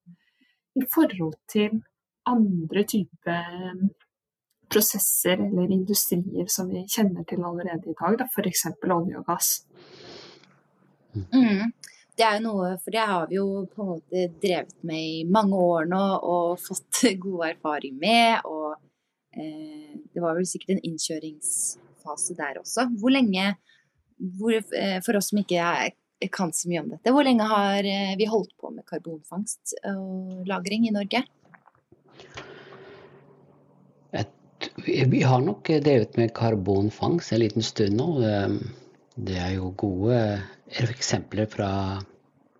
i 0.79 0.85
forhold 0.93 1.35
til 1.51 1.81
andre 2.29 2.83
typer 2.87 3.55
eh, 3.69 3.85
prosesser 4.69 5.41
eller 5.41 5.71
industrier 5.73 6.47
som 6.47 6.69
vi 6.69 6.85
kjenner 6.85 7.25
til 7.27 7.43
allerede 7.43 7.89
i 7.89 7.97
dag, 7.97 8.25
f.eks. 8.29 8.67
olje 8.85 9.17
og 9.17 9.25
gass. 9.25 9.53
Mm. 11.15 11.71
Det 12.15 12.25
er 12.27 12.37
jo 12.37 12.43
noe, 12.43 12.75
for 12.83 12.93
det 12.93 13.07
har 13.11 13.25
vi 13.31 13.39
jo 13.39 13.47
på 13.71 13.81
en 13.81 13.89
måte 13.95 14.27
drevet 14.43 14.75
med 14.85 15.01
i 15.01 15.23
mange 15.25 15.57
år 15.57 15.89
nå 15.89 16.03
og 16.19 16.61
fått 16.61 17.01
god 17.25 17.47
erfaring 17.53 17.97
med. 17.97 18.45
og 18.45 18.77
Eh, 19.37 19.97
det 20.13 20.21
var 20.21 20.35
vel 20.37 20.47
sikkert 20.49 20.75
en 20.75 20.85
innkjøringsfase 20.89 22.35
der 22.37 22.59
også. 22.61 22.87
Hvor 22.99 23.13
lenge, 23.13 23.55
hvor, 24.19 24.55
eh, 24.55 24.99
for 25.05 25.19
oss 25.19 25.31
som 25.31 25.41
ikke 25.41 25.91
kan 26.35 26.51
så 26.53 26.69
mye 26.69 26.83
om 26.83 26.89
dette, 26.91 27.13
hvor 27.15 27.23
lenge 27.23 27.47
har 27.47 27.85
eh, 27.87 28.15
vi 28.19 28.27
holdt 28.29 28.51
på 28.59 28.71
med 28.75 28.85
karbonfangst 28.89 29.77
og 29.93 30.45
-lagring 30.47 30.87
i 30.87 30.95
Norge? 30.95 31.23
Et, 34.13 34.69
vi 34.85 35.21
har 35.23 35.41
nok 35.41 35.71
drevet 35.85 36.17
med 36.17 36.33
karbonfangst 36.35 37.33
en 37.33 37.39
liten 37.39 37.63
stund 37.63 37.95
nå. 37.95 38.09
Det 39.15 39.37
er 39.37 39.55
jo 39.55 39.73
gode 39.75 40.41
eksempler 40.67 41.47
fra 41.47 41.71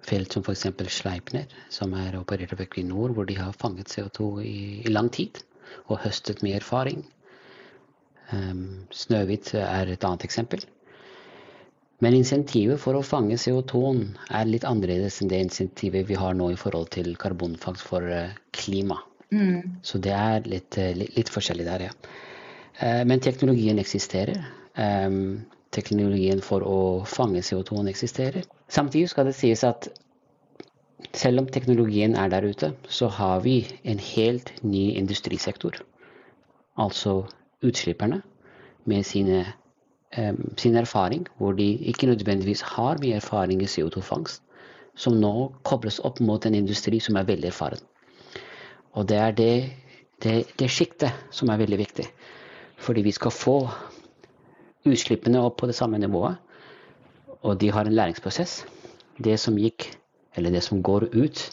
felt 0.10 0.34
som 0.34 0.44
f.eks. 0.44 0.66
Sleipner, 0.88 1.46
som 1.70 1.94
er 1.94 2.18
operert 2.20 2.54
av 2.56 2.64
Equinor, 2.64 3.14
hvor 3.14 3.28
de 3.30 3.38
har 3.38 3.54
fanget 3.54 3.92
CO2 3.92 4.42
i, 4.44 4.60
i 4.86 4.92
lang 4.92 5.10
tid 5.14 5.42
og 5.88 6.02
høstet 6.06 6.44
mye 6.46 6.60
erfaring. 6.60 7.04
Um, 8.32 8.86
Snøhvit 8.94 9.54
er 9.58 9.90
et 9.90 10.06
annet 10.06 10.26
eksempel. 10.28 10.64
Men 12.00 12.16
insentivet 12.16 12.80
for 12.80 12.96
å 12.96 13.04
fange 13.04 13.36
CO2-en 13.40 14.04
er 14.32 14.48
litt 14.48 14.66
annerledes 14.68 15.20
enn 15.20 15.32
det 15.32 15.42
insentivet 15.44 16.08
vi 16.08 16.18
har 16.20 16.36
nå 16.38 16.52
i 16.54 16.60
forhold 16.60 16.92
til 16.96 17.12
karbonfangst 17.20 17.84
for 17.84 18.08
uh, 18.08 18.32
klima. 18.56 19.02
Mm. 19.36 19.80
Så 19.84 20.00
det 20.04 20.16
er 20.16 20.48
litt, 20.48 20.78
uh, 20.80 20.94
litt, 20.96 21.18
litt, 21.18 21.32
forskjellig 21.34 21.68
der, 21.68 21.90
ja. 21.90 21.96
Uh, 22.80 23.04
men 23.08 23.24
teknologien 23.24 23.82
eksisterer. 23.82 24.40
Teknologien 25.76 26.40
for 26.42 26.64
å 26.64 26.78
fange 27.06 27.42
CO2-en 27.44 27.90
eksisterer. 27.92 28.46
Samtidig 28.72 29.10
skal 29.12 29.28
det 29.28 29.36
sies 29.36 29.66
at 29.68 29.90
selv 31.14 31.44
om 31.44 31.50
teknologien 31.52 32.16
er 32.16 32.32
der 32.32 32.48
ute, 32.48 32.72
så 32.88 33.10
har 33.12 33.44
vi 33.44 33.62
en 33.84 34.00
helt 34.00 34.54
ny 34.64 34.96
industrisektor. 34.98 35.82
Altså 36.80 37.26
utslipperne 37.66 38.22
med 38.90 39.06
sine, 39.06 39.44
sin 40.58 40.76
erfaring, 40.76 41.28
hvor 41.38 41.54
de 41.54 41.78
ikke 41.92 42.08
nødvendigvis 42.08 42.62
har 42.62 42.98
mye 43.02 43.20
erfaring 43.20 43.62
i 43.62 43.70
CO2-fangst, 43.70 44.42
som 44.96 45.20
nå 45.22 45.52
kobles 45.64 46.00
opp 46.04 46.20
mot 46.20 46.46
en 46.46 46.56
industri 46.58 47.00
som 47.00 47.16
er 47.16 47.28
veldig 47.30 47.52
erfaren. 47.52 47.84
Og 48.98 49.08
det 49.08 49.18
er 49.18 49.32
det, 49.32 49.54
det, 50.24 50.34
det 50.60 50.70
sjiktet 50.70 51.14
som 51.32 51.50
er 51.50 51.62
veldig 51.62 51.78
viktig. 51.78 52.08
Fordi 52.80 53.04
vi 53.06 53.14
skal 53.14 53.32
få 53.32 53.58
utslippene 54.88 55.42
opp 55.44 55.60
på 55.62 55.70
det 55.70 55.76
samme 55.78 56.00
nivået, 56.00 56.40
og 57.42 57.60
de 57.60 57.70
har 57.72 57.86
en 57.86 57.96
læringsprosess. 57.96 58.66
Det 59.24 59.38
som 59.40 59.58
gikk 59.60 59.92
eller 60.36 60.52
det 60.52 60.64
som 60.64 60.82
går 60.84 61.10
ut 61.14 61.46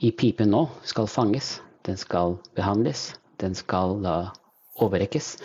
i 0.00 0.10
pipen 0.10 0.50
nå, 0.52 0.66
skal 0.84 1.08
fanges. 1.08 1.58
Den 1.86 1.96
skal 1.96 2.38
behandles. 2.56 3.14
Den 3.40 3.54
skal 3.54 4.00
overrekkes 4.80 5.36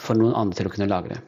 for 0.00 0.16
noen 0.16 0.36
andre 0.36 0.60
til 0.62 0.68
å 0.68 0.72
kunne 0.72 0.90
lagre. 0.90 1.20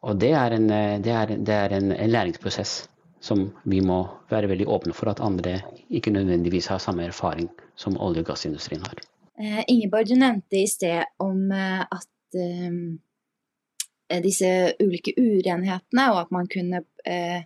Og 0.00 0.16
det 0.16 0.30
er, 0.32 0.56
en, 0.56 0.68
det 1.04 1.12
er, 1.12 1.34
det 1.36 1.54
er 1.54 1.74
en, 1.76 1.92
læringsprosess 1.92 2.88
som 3.20 3.50
vi 3.68 3.82
må 3.84 4.00
være 4.30 4.48
veldig 4.48 4.68
åpne 4.68 4.96
for 4.96 5.12
at 5.12 5.20
andre 5.20 5.58
ikke 5.92 6.12
nødvendigvis 6.14 6.70
har 6.72 6.80
samme 6.80 7.04
erfaring 7.04 7.50
som 7.76 7.98
olje- 8.00 8.24
og 8.24 8.30
gassindustrien 8.32 8.84
har. 8.86 9.02
Eh, 9.40 9.60
Ingeborg, 9.68 10.08
du 10.08 10.16
nevnte 10.16 10.56
i 10.56 10.68
sted 10.68 11.04
om 11.20 11.52
eh, 11.52 11.84
at 11.84 12.40
eh, 12.40 14.20
disse 14.24 14.50
ulike 14.80 15.14
urenhetene, 15.20 16.06
og 16.12 16.22
at 16.24 16.32
man 16.34 16.48
kunne 16.50 16.82
eh, 17.04 17.44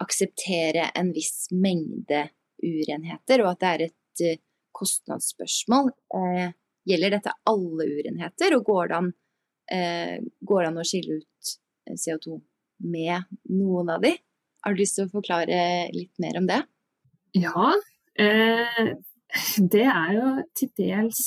akseptere 0.00 0.88
en 0.96 1.12
viss 1.14 1.50
mengde 1.52 2.26
urenheter, 2.64 3.44
og 3.44 3.52
at 3.52 3.60
det 3.60 3.72
er 3.74 3.86
et 3.88 4.40
kostnadsspørsmål. 4.74 5.92
Gjelder 6.84 7.14
dette 7.14 7.32
alle 7.48 7.86
urenheter, 7.86 8.56
og 8.56 8.66
går 8.66 8.90
det, 8.90 8.98
an, 8.98 9.12
går 10.42 10.64
det 10.64 10.70
an 10.72 10.80
å 10.82 10.86
skille 10.88 11.20
ut 11.20 11.28
CO2 11.90 12.38
med 12.84 13.26
noen 13.52 13.92
av 13.94 14.04
de? 14.04 14.14
Har 14.64 14.74
du 14.74 14.80
lyst 14.80 14.96
til 14.98 15.08
å 15.08 15.12
forklare 15.12 15.58
litt 15.92 16.14
mer 16.22 16.38
om 16.40 16.48
det? 16.48 16.62
Ja, 17.36 17.74
det 19.74 19.84
er 19.84 20.10
jo 20.14 20.28
til 20.56 20.70
dels 20.78 21.22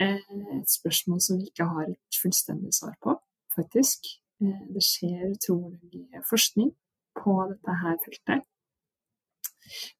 et 0.00 0.70
spørsmål 0.70 1.20
som 1.24 1.40
vi 1.40 1.48
ikke 1.50 1.66
har 1.68 1.88
et 1.90 2.20
fullstendig 2.22 2.74
svar 2.76 2.94
på, 3.02 3.16
faktisk. 3.56 4.08
Det 4.38 4.82
skjer 4.84 5.30
utrolig 5.32 5.80
mye 5.92 6.22
forskning 6.28 6.70
på 7.16 7.36
dette 7.50 7.76
her 7.82 7.96
feltet. 8.04 8.44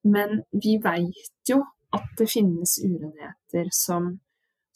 Men 0.05 0.43
vi 0.53 0.77
veit 0.83 1.51
jo 1.51 1.63
at 1.97 2.07
det 2.19 2.29
finnes 2.31 2.77
urenheter 2.85 3.71
som, 3.75 4.19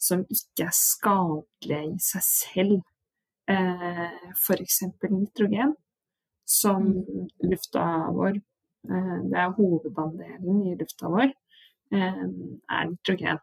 som 0.01 0.25
ikke 0.25 0.67
er 0.67 0.75
skadelige 0.75 1.83
i 1.93 1.99
seg 2.01 2.25
selv. 2.27 2.81
Eh, 3.51 4.31
F.eks. 4.35 4.81
nitrogen, 5.09 5.75
som 6.45 6.87
mm. 6.87 7.27
lufta 7.51 7.85
vår 8.15 8.35
eh, 8.37 9.17
Det 9.31 9.39
er 9.43 9.55
hovedandelen 9.57 10.65
i 10.69 10.75
lufta 10.79 11.09
vår, 11.11 11.33
eh, 11.95 12.21
er 12.77 12.85
nitrogen. 12.91 13.41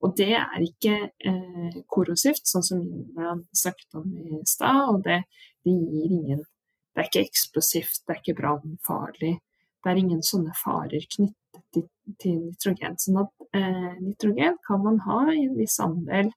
Og 0.00 0.14
det 0.16 0.30
er 0.38 0.62
ikke 0.64 0.94
eh, 1.28 1.80
korrosivt, 1.92 2.46
sånn 2.48 2.64
som 2.64 2.80
Imran 2.84 3.44
snakket 3.52 3.98
om 4.00 4.06
i 4.16 4.40
stad. 4.48 4.94
Og 4.94 5.02
det, 5.04 5.22
det, 5.66 5.74
gir 5.74 6.14
ingen 6.20 6.46
det 6.90 7.02
er 7.02 7.10
ikke 7.10 7.26
eksplosivt, 7.28 8.00
det 8.06 8.14
er 8.14 8.22
ikke 8.22 8.38
brannfarlig. 8.40 9.36
det 9.80 9.90
er 9.90 10.00
ingen 10.00 10.22
sånne 10.26 10.52
farer 10.58 11.04
knyttet 11.14 11.62
til, 11.74 11.84
til 12.20 12.38
nitrogen. 12.48 12.96
Sånn 13.00 13.20
at 13.22 13.46
eh, 13.56 13.92
nitrogen 14.00 14.58
kan 14.66 14.82
man 14.84 14.98
ha 15.06 15.20
i 15.32 15.44
en 15.44 15.54
viss 15.58 15.78
andel 15.84 16.32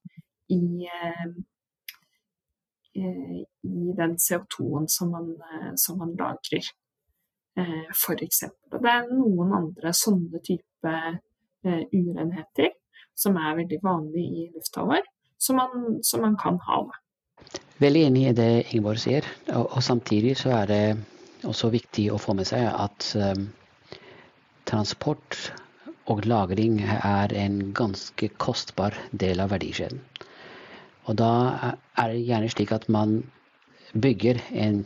i, 0.54 0.88
eh, 0.88 1.34
i 2.96 3.94
den 3.98 4.16
CO2-en 4.18 4.88
som, 4.88 5.14
eh, 5.16 5.72
som, 5.76 5.98
man 5.98 6.14
lagrer, 6.20 6.66
eh, 7.60 7.86
f.eks. 7.92 8.44
Det 8.72 8.92
er 8.92 9.08
noen 9.10 9.54
andre 9.58 9.94
sånne 9.98 10.42
type 10.46 10.94
eh, 10.94 11.84
urenheter 11.94 12.74
som 13.16 13.38
er 13.38 13.58
veldig 13.62 13.80
vanlig 13.84 14.26
i 14.26 14.46
lufta 14.54 14.86
vår, 14.90 15.02
som 15.38 15.60
man, 15.62 15.98
som 16.06 16.24
man 16.26 16.38
kan 16.40 16.60
ha. 16.68 16.84
Veldig 17.82 18.06
enig 18.08 18.28
i 18.30 18.38
det 18.38 18.52
Ingeborg 18.72 19.02
sier. 19.02 19.28
Og, 19.52 19.68
og, 19.68 19.82
samtidig 19.84 20.38
så 20.40 20.54
er 20.62 20.70
det 20.70 20.84
også 21.50 21.70
viktig 21.74 22.08
å 22.14 22.22
få 22.22 22.36
med 22.38 22.48
seg 22.48 22.70
at 22.70 23.10
um, 23.20 23.50
transport 24.70 25.52
og 26.12 26.24
lagring 26.28 26.80
er 26.84 27.34
en 27.38 27.60
ganske 27.76 28.30
kostbar 28.42 28.96
del 29.12 29.44
av 29.44 29.52
verdikjeden. 29.54 30.02
Og 31.06 31.18
da 31.20 31.32
er 32.00 32.14
det 32.14 32.26
gjerne 32.28 32.52
slik 32.52 32.72
at 32.76 32.88
man 32.90 33.24
bygger 33.94 34.40
en 34.52 34.86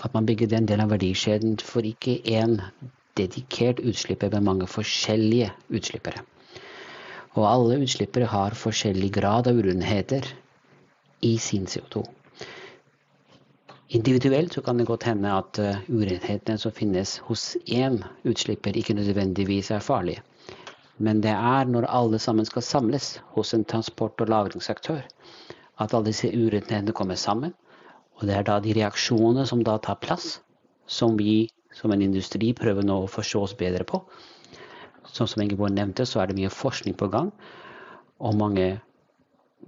at 0.00 0.14
man 0.14 0.26
bygger 0.26 0.48
den 0.48 0.66
delen 0.68 0.86
av 0.86 0.94
verdikjeden 0.94 1.58
for 1.60 1.84
ikke 1.84 2.16
én 2.24 2.56
dedikert 3.18 3.82
utslipper, 3.84 4.30
men 4.32 4.46
mange 4.46 4.68
forskjellige 4.70 5.50
utslippere. 5.68 6.22
Og 7.36 7.44
alle 7.46 7.82
utslippere 7.84 8.30
har 8.32 8.56
forskjellig 8.56 9.10
grad 9.12 9.50
av 9.50 9.60
urenheter 9.60 10.24
i 11.20 11.36
sin 11.38 11.68
CO2. 11.68 12.06
Individuelt 13.90 14.54
så 14.54 14.62
kan 14.62 14.78
det 14.78 14.86
godt 14.86 15.04
hende 15.10 15.30
at 15.34 15.58
uh, 15.58 15.78
urenhetene 15.90 16.58
som 16.62 16.72
finnes 16.72 17.18
hos 17.26 17.56
én 17.66 18.00
utslipper, 18.24 18.76
ikke 18.78 18.94
nødvendigvis 18.94 19.70
er 19.74 19.82
farlige. 19.84 20.22
Men 21.00 21.22
det 21.24 21.32
er 21.32 21.68
når 21.68 21.88
alle 21.88 22.20
sammen 22.20 22.46
skal 22.48 22.64
samles 22.66 23.14
hos 23.34 23.54
en 23.56 23.64
transport- 23.64 24.20
og 24.20 24.28
lagringsaktør, 24.28 25.00
at 25.80 25.94
alle 25.94 26.10
disse 26.10 26.28
urenhetene 26.28 26.92
kommer 26.92 27.16
sammen. 27.16 27.54
Og 28.20 28.26
det 28.28 28.36
er 28.36 28.44
da 28.44 28.58
de 28.60 28.74
reaksjonene 28.76 29.46
som 29.48 29.64
da 29.64 29.78
tar 29.80 30.00
plass, 30.02 30.40
som 30.86 31.16
vi 31.16 31.48
som 31.72 31.94
en 31.94 32.02
industri 32.04 32.52
prøver 32.52 32.84
nå 32.84 32.98
å 33.00 33.08
forstå 33.08 33.42
oss 33.46 33.56
bedre 33.56 33.86
på. 33.88 34.02
Sånn 35.08 35.30
som 35.30 35.42
Ingeborg 35.42 35.72
nevnte, 35.72 36.04
så 36.04 36.20
er 36.20 36.28
det 36.28 36.36
mye 36.36 36.52
forskning 36.52 36.98
på 37.00 37.08
gang. 37.14 37.32
Og 38.20 38.36
mange 38.36 38.74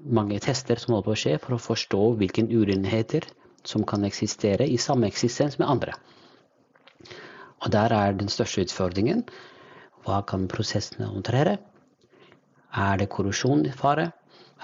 mange 0.02 0.38
tester 0.40 0.80
som 0.80 0.94
holder 0.94 1.06
på 1.06 1.14
å 1.14 1.20
skje 1.22 1.36
for 1.42 1.56
å 1.56 1.62
forstå 1.62 2.00
hvilke 2.20 2.44
urenheter 2.48 3.26
som 3.68 3.84
kan 3.86 4.04
eksistere 4.08 4.66
i 4.66 4.78
sameksistens 4.80 5.58
med 5.60 5.68
andre. 5.68 5.94
Og 7.62 7.70
der 7.70 7.94
er 7.94 8.16
den 8.18 8.30
største 8.32 8.64
utfordringen 8.64 9.22
hva 10.06 10.22
kan 10.26 10.48
prosessene 10.50 11.08
håndtere? 11.10 11.58
Er 12.72 12.98
det 12.98 13.10
korrosjon 13.12 13.66
i 13.68 13.74
fare? 13.76 14.10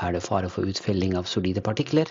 Er 0.01 0.13
det 0.15 0.23
fare 0.25 0.51
for 0.51 0.67
utfelling 0.67 1.17
av 1.19 1.29
solide 1.31 1.63
partikler? 1.65 2.11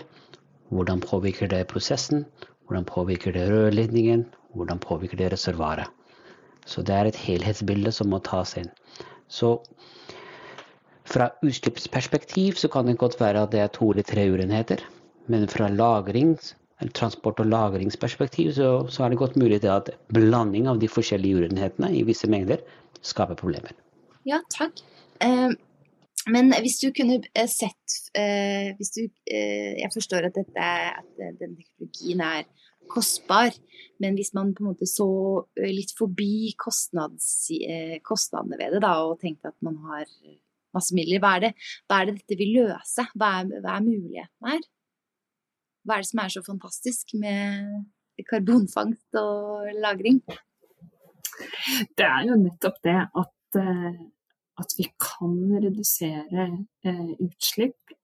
Hvordan 0.70 1.00
påvirker 1.00 1.48
det 1.48 1.66
prosessen? 1.68 2.26
Hvordan 2.66 2.84
påvirker 2.84 3.32
det 3.32 3.48
rørledningen? 3.50 4.26
Hvordan 4.54 4.78
påvirker 4.78 5.16
det 5.16 5.32
reservoaret? 5.32 5.88
Så 6.66 6.82
det 6.82 6.94
er 6.94 7.08
et 7.08 7.16
helhetsbilde 7.16 7.92
som 7.92 8.10
må 8.12 8.20
tas 8.24 8.54
inn. 8.60 8.68
Så 9.28 9.56
fra 11.08 11.30
utslippsperspektiv 11.42 12.60
så 12.60 12.68
kan 12.68 12.86
det 12.86 12.98
godt 13.00 13.16
være 13.20 13.42
at 13.42 13.52
det 13.52 13.60
er 13.64 13.72
to 13.72 13.90
eller 13.90 14.04
tre 14.04 14.26
urenheter. 14.28 14.84
Men 15.26 15.48
fra 15.48 15.68
lagrings, 15.72 16.54
transport- 16.94 17.40
og 17.40 17.46
lagringsperspektiv 17.46 18.52
så, 18.52 18.68
så, 18.88 19.04
er 19.04 19.08
det 19.08 19.18
godt 19.18 19.36
mulig 19.36 19.64
at 19.64 19.90
blanding 20.14 20.68
av 20.68 20.78
de 20.78 20.88
forskjellige 20.88 21.40
urenhetene 21.40 21.90
i 21.96 22.04
visse 22.06 22.28
mengder 22.28 22.60
skaper 23.02 23.38
problemer. 23.38 23.74
Ja, 24.28 24.42
takk. 24.52 24.80
Eh, 25.24 25.50
men 26.28 26.52
hvis 26.60 26.78
du 26.82 26.90
kunne 26.96 27.20
eh, 27.32 27.48
sett 27.48 27.98
eh, 28.16 28.74
hvis 28.76 28.90
du, 28.96 29.02
eh, 29.30 29.78
Jeg 29.80 29.90
forstår 29.94 30.28
at, 30.28 30.36
dette, 30.36 30.70
at 31.00 31.38
den 31.40 31.56
teknologien 31.56 32.20
er 32.24 32.48
kostbar, 32.88 33.52
men 34.00 34.16
hvis 34.16 34.32
man 34.36 34.54
på 34.56 34.64
en 34.64 34.70
måte 34.70 34.88
så 34.88 35.08
eh, 35.60 35.70
litt 35.72 35.92
forbi 35.98 36.54
kostnads, 36.60 37.48
eh, 37.52 37.98
kostnadene 38.04 38.58
ved 38.60 38.76
det 38.76 38.82
da, 38.84 38.94
og 39.04 39.20
tenkte 39.22 39.52
at 39.52 39.58
man 39.64 39.76
har 39.88 40.08
masse 40.76 40.96
midler. 40.96 41.20
Hva 41.22 41.36
er 41.36 41.46
det, 41.46 41.52
hva 41.88 42.00
er 42.00 42.08
det 42.08 42.18
dette 42.20 42.40
vil 42.40 42.56
løse? 42.62 43.06
Hva 43.14 43.30
er, 43.40 43.54
hva 43.64 43.76
er 43.76 43.86
muligheten 43.86 44.50
her? 44.52 44.66
Hva 45.84 45.96
er 45.96 46.04
det 46.04 46.10
som 46.10 46.22
er 46.24 46.34
så 46.34 46.44
fantastisk 46.44 47.14
med 47.20 47.86
karbonfangst 48.28 49.20
og 49.20 49.68
-lagring? 49.78 50.20
Det 51.96 52.06
er 52.06 52.26
jo 52.28 52.38
nettopp 52.40 52.78
det 52.84 52.96
at, 53.22 53.58
eh, 53.60 54.00
at 54.58 54.74
vi 54.78 54.86
kan 55.02 55.36
redusere 55.64 56.48
eh, 56.84 57.10
utslipp 57.24 57.94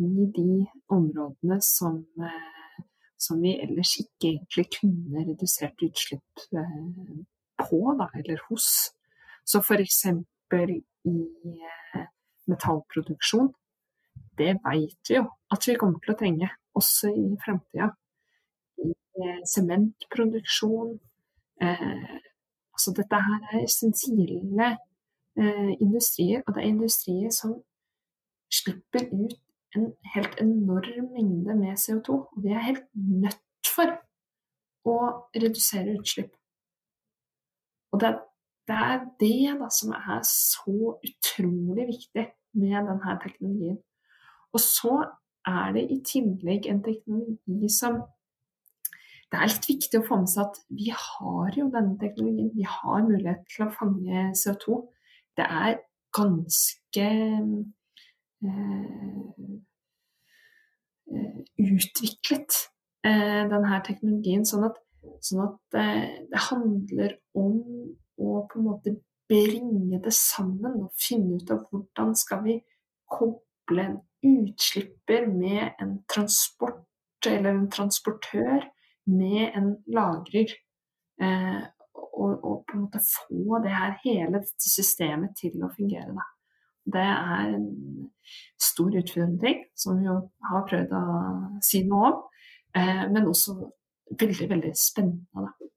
i 0.00 0.26
de 0.36 0.66
områdene 0.88 1.60
som, 1.64 2.00
eh, 2.18 2.82
som 3.18 3.42
vi 3.42 3.56
ellers 3.62 3.96
ikke 4.02 4.34
egentlig 4.34 4.66
kunne 4.78 5.26
redusert 5.28 5.84
utslipp 5.86 6.46
på, 7.60 7.80
da, 8.00 8.08
eller 8.18 8.40
hos. 8.48 8.68
Så 9.44 9.60
f.eks. 9.60 10.04
i 11.04 11.16
metallproduksjon, 12.50 13.52
det 14.38 14.56
vet 14.64 15.08
vi 15.08 15.16
jo 15.16 15.26
at 15.52 15.66
vi 15.68 15.76
kommer 15.78 16.00
til 16.02 16.14
å 16.14 16.18
trenge 16.18 16.48
også 16.78 17.12
i 17.12 17.28
framtida. 17.44 17.90
Sementproduksjon. 19.52 20.94
Eh, 21.60 22.18
altså 22.80 22.94
dette 22.96 23.16
her 23.28 23.40
er 23.52 23.64
essensielle 23.64 24.68
eh, 25.40 25.72
industrier, 25.84 26.40
og 26.46 26.54
det 26.54 26.62
er 26.62 26.72
industrier 26.74 27.30
som 27.40 27.50
slipper 28.58 29.04
ut 29.12 29.36
en 29.76 29.92
helt 30.14 30.34
enorm 30.40 31.12
mengde 31.12 31.54
med 31.54 31.76
CO2. 31.82 32.08
Og 32.12 32.42
vi 32.42 32.48
er 32.48 32.68
helt 32.68 32.86
nødt 32.94 33.68
for 33.74 33.92
å 34.88 34.96
redusere 35.36 35.98
utslipp. 35.98 36.32
Og 37.92 38.00
det, 38.00 38.14
det 38.68 38.78
er 38.88 39.04
det 39.20 39.60
da, 39.60 39.68
som 39.80 39.92
er 39.92 40.22
så 40.26 40.96
utrolig 40.96 41.86
viktig 41.92 42.26
med 42.62 42.76
denne 42.88 43.18
teknologien. 43.22 43.78
Og 44.52 44.60
så 44.60 44.94
er 45.46 45.76
det 45.76 45.84
i 45.90 46.00
tillegg 46.06 46.66
en 46.66 46.82
teknologi 46.82 47.70
som 47.76 48.00
Det 49.30 49.38
er 49.38 49.50
litt 49.52 49.68
viktig 49.68 50.00
å 50.00 50.06
få 50.06 50.16
med 50.22 50.30
seg 50.32 50.48
at 50.48 50.56
vi 50.74 50.88
har 50.90 51.54
jo 51.54 51.68
denne 51.70 51.94
teknologien. 52.00 52.50
Vi 52.56 52.66
har 52.66 53.04
mulighet 53.06 53.44
til 53.52 53.66
å 53.66 53.74
fange 53.74 54.24
CO2. 54.40 54.80
Det 55.38 55.46
er 55.46 55.76
ganske 56.16 57.04
eh, 57.06 57.44
eh, 58.42 59.28
utviklet, 61.62 62.58
eh, 63.06 63.44
denne 63.52 63.78
teknologien. 63.86 64.42
Sånn 64.50 64.66
at, 64.66 64.82
sånn 65.22 65.44
at 65.46 65.78
eh, 65.78 66.26
det 66.32 66.42
handler 66.48 67.14
om 67.38 67.62
å 68.18 68.42
på 68.50 68.58
en 68.58 68.66
måte 68.66 68.96
bringe 69.30 70.02
det 70.02 70.12
sammen 70.16 70.82
og 70.82 70.90
finne 70.98 71.38
ut 71.38 71.54
av 71.54 71.62
hvordan 71.70 72.16
skal 72.18 72.42
vi 72.48 72.58
koble 73.10 73.86
en 73.86 73.98
utslipper 74.26 75.30
med 75.30 75.78
en 75.78 76.00
transport 76.10 76.82
eller 77.30 77.54
en 77.54 77.70
transportør 77.70 78.66
med 79.10 79.56
en 79.58 79.70
lagrer. 79.90 80.52
Eh, 81.20 81.60
og, 81.94 82.32
og, 82.44 82.56
på 82.68 82.76
en 82.76 82.84
måte 82.84 83.00
få 83.04 83.60
det 83.64 83.72
her, 83.74 83.96
hele 84.04 84.40
dette 84.40 84.70
systemet 84.70 85.36
til 85.40 85.60
å 85.64 85.70
fungere. 85.72 86.14
Da. 86.16 86.26
Det 86.96 87.06
er 87.06 87.54
en 87.56 87.68
stor 88.60 88.96
utfordring, 89.00 89.64
som 89.78 90.00
vi 90.00 90.08
jo 90.08 90.16
har 90.50 90.66
prøvd 90.68 90.96
å 90.96 91.04
si 91.64 91.82
noe 91.88 92.10
om. 92.10 92.18
Eh, 92.76 93.04
men 93.10 93.28
også 93.28 93.56
veldig, 94.20 94.48
veldig 94.50 94.72
spennende. 94.78 95.46
Da. 95.46 95.70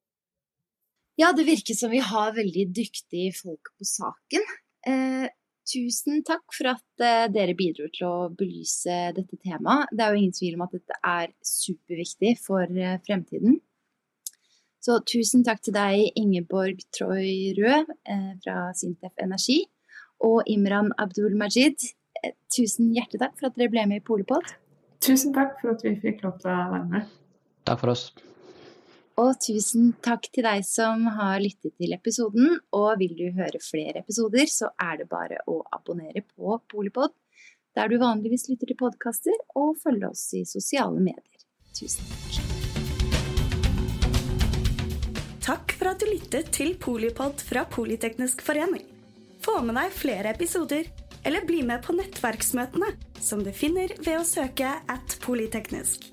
Ja, 1.22 1.32
det 1.38 1.46
virker 1.46 1.78
som 1.78 1.94
vi 1.94 2.02
har 2.02 2.34
veldig 2.36 2.68
dyktige 2.74 3.34
folk 3.38 3.74
på 3.78 3.88
saken. 3.88 4.48
Eh, 4.90 5.28
tusen 5.68 6.24
takk 6.28 6.54
for 6.56 6.72
at 6.74 7.04
eh, 7.04 7.28
dere 7.34 7.56
bidro 7.58 7.90
til 7.94 8.08
å 8.08 8.30
belyse 8.38 8.98
dette 9.18 9.40
temaet. 9.42 9.92
Det 9.92 10.06
er 10.06 10.14
jo 10.14 10.22
ingen 10.22 10.36
tvil 10.36 10.58
om 10.58 10.66
at 10.66 10.76
dette 10.76 10.98
er 11.00 11.34
superviktig 11.48 12.36
for 12.44 12.68
eh, 12.68 12.98
fremtiden. 13.08 13.60
Så 14.84 14.98
tusen 15.08 15.46
takk 15.48 15.62
til 15.64 15.76
deg, 15.78 16.10
Ingeborg 16.20 16.82
Troy 16.96 17.54
Rød 17.56 17.94
eh, 18.10 18.34
fra 18.44 18.58
Sintef 18.76 19.14
Energi, 19.24 19.62
og 20.24 20.44
Imran 20.52 20.92
Abdul 21.00 21.38
Majid. 21.40 21.80
Tusen 22.52 22.92
hjertelig 22.96 23.24
takk 23.24 23.40
for 23.40 23.50
at 23.50 23.58
dere 23.60 23.72
ble 23.72 23.88
med 23.88 24.04
i 24.04 24.06
Polipod. 24.06 24.56
Tusen 25.04 25.36
takk 25.36 25.58
for 25.62 25.76
at 25.76 25.84
vi 25.84 25.96
fikk 26.04 26.24
lov 26.24 26.38
til 26.44 26.52
å 26.52 26.60
være 26.76 26.86
med. 26.92 27.18
Takk 27.68 27.84
for 27.84 27.96
oss. 27.96 28.10
Og 29.22 29.36
tusen 29.38 29.92
takk 30.02 30.26
til 30.34 30.46
deg 30.48 30.64
som 30.66 31.06
har 31.20 31.38
lyttet 31.44 31.76
til 31.78 31.94
episoden. 31.94 32.56
Og 32.74 32.96
vil 33.02 33.14
du 33.20 33.28
høre 33.36 33.62
flere 33.62 34.02
episoder, 34.02 34.50
så 34.50 34.72
er 34.82 35.04
det 35.04 35.10
bare 35.12 35.44
å 35.50 35.60
abonnere 35.76 36.24
på 36.26 36.58
Polipod, 36.72 37.14
der 37.78 37.92
du 37.92 38.00
vanligvis 38.02 38.48
lytter 38.50 38.72
til 38.72 38.80
podkaster, 38.80 39.38
og 39.60 39.78
følge 39.84 40.10
oss 40.10 40.26
i 40.38 40.44
sosiale 40.50 40.98
medier. 40.98 41.46
Tusen 41.78 42.10
takk. 42.10 42.42
Takk 45.44 45.74
for 45.76 45.92
at 45.92 46.02
du 46.02 46.08
lyttet 46.08 46.50
til 46.56 46.74
Polipod 46.80 47.42
fra 47.44 47.66
Politeknisk 47.70 48.42
forening. 48.46 48.86
Få 49.44 49.60
med 49.62 49.76
deg 49.76 49.94
flere 49.94 50.32
episoder, 50.32 50.88
eller 51.28 51.46
bli 51.46 51.62
med 51.68 51.84
på 51.84 51.94
nettverksmøtene, 51.98 52.94
som 53.20 53.44
du 53.44 53.52
finner 53.56 53.92
ved 54.00 54.22
å 54.22 54.28
søke 54.28 54.72
at 54.90 55.18
polyteknisk, 55.24 56.13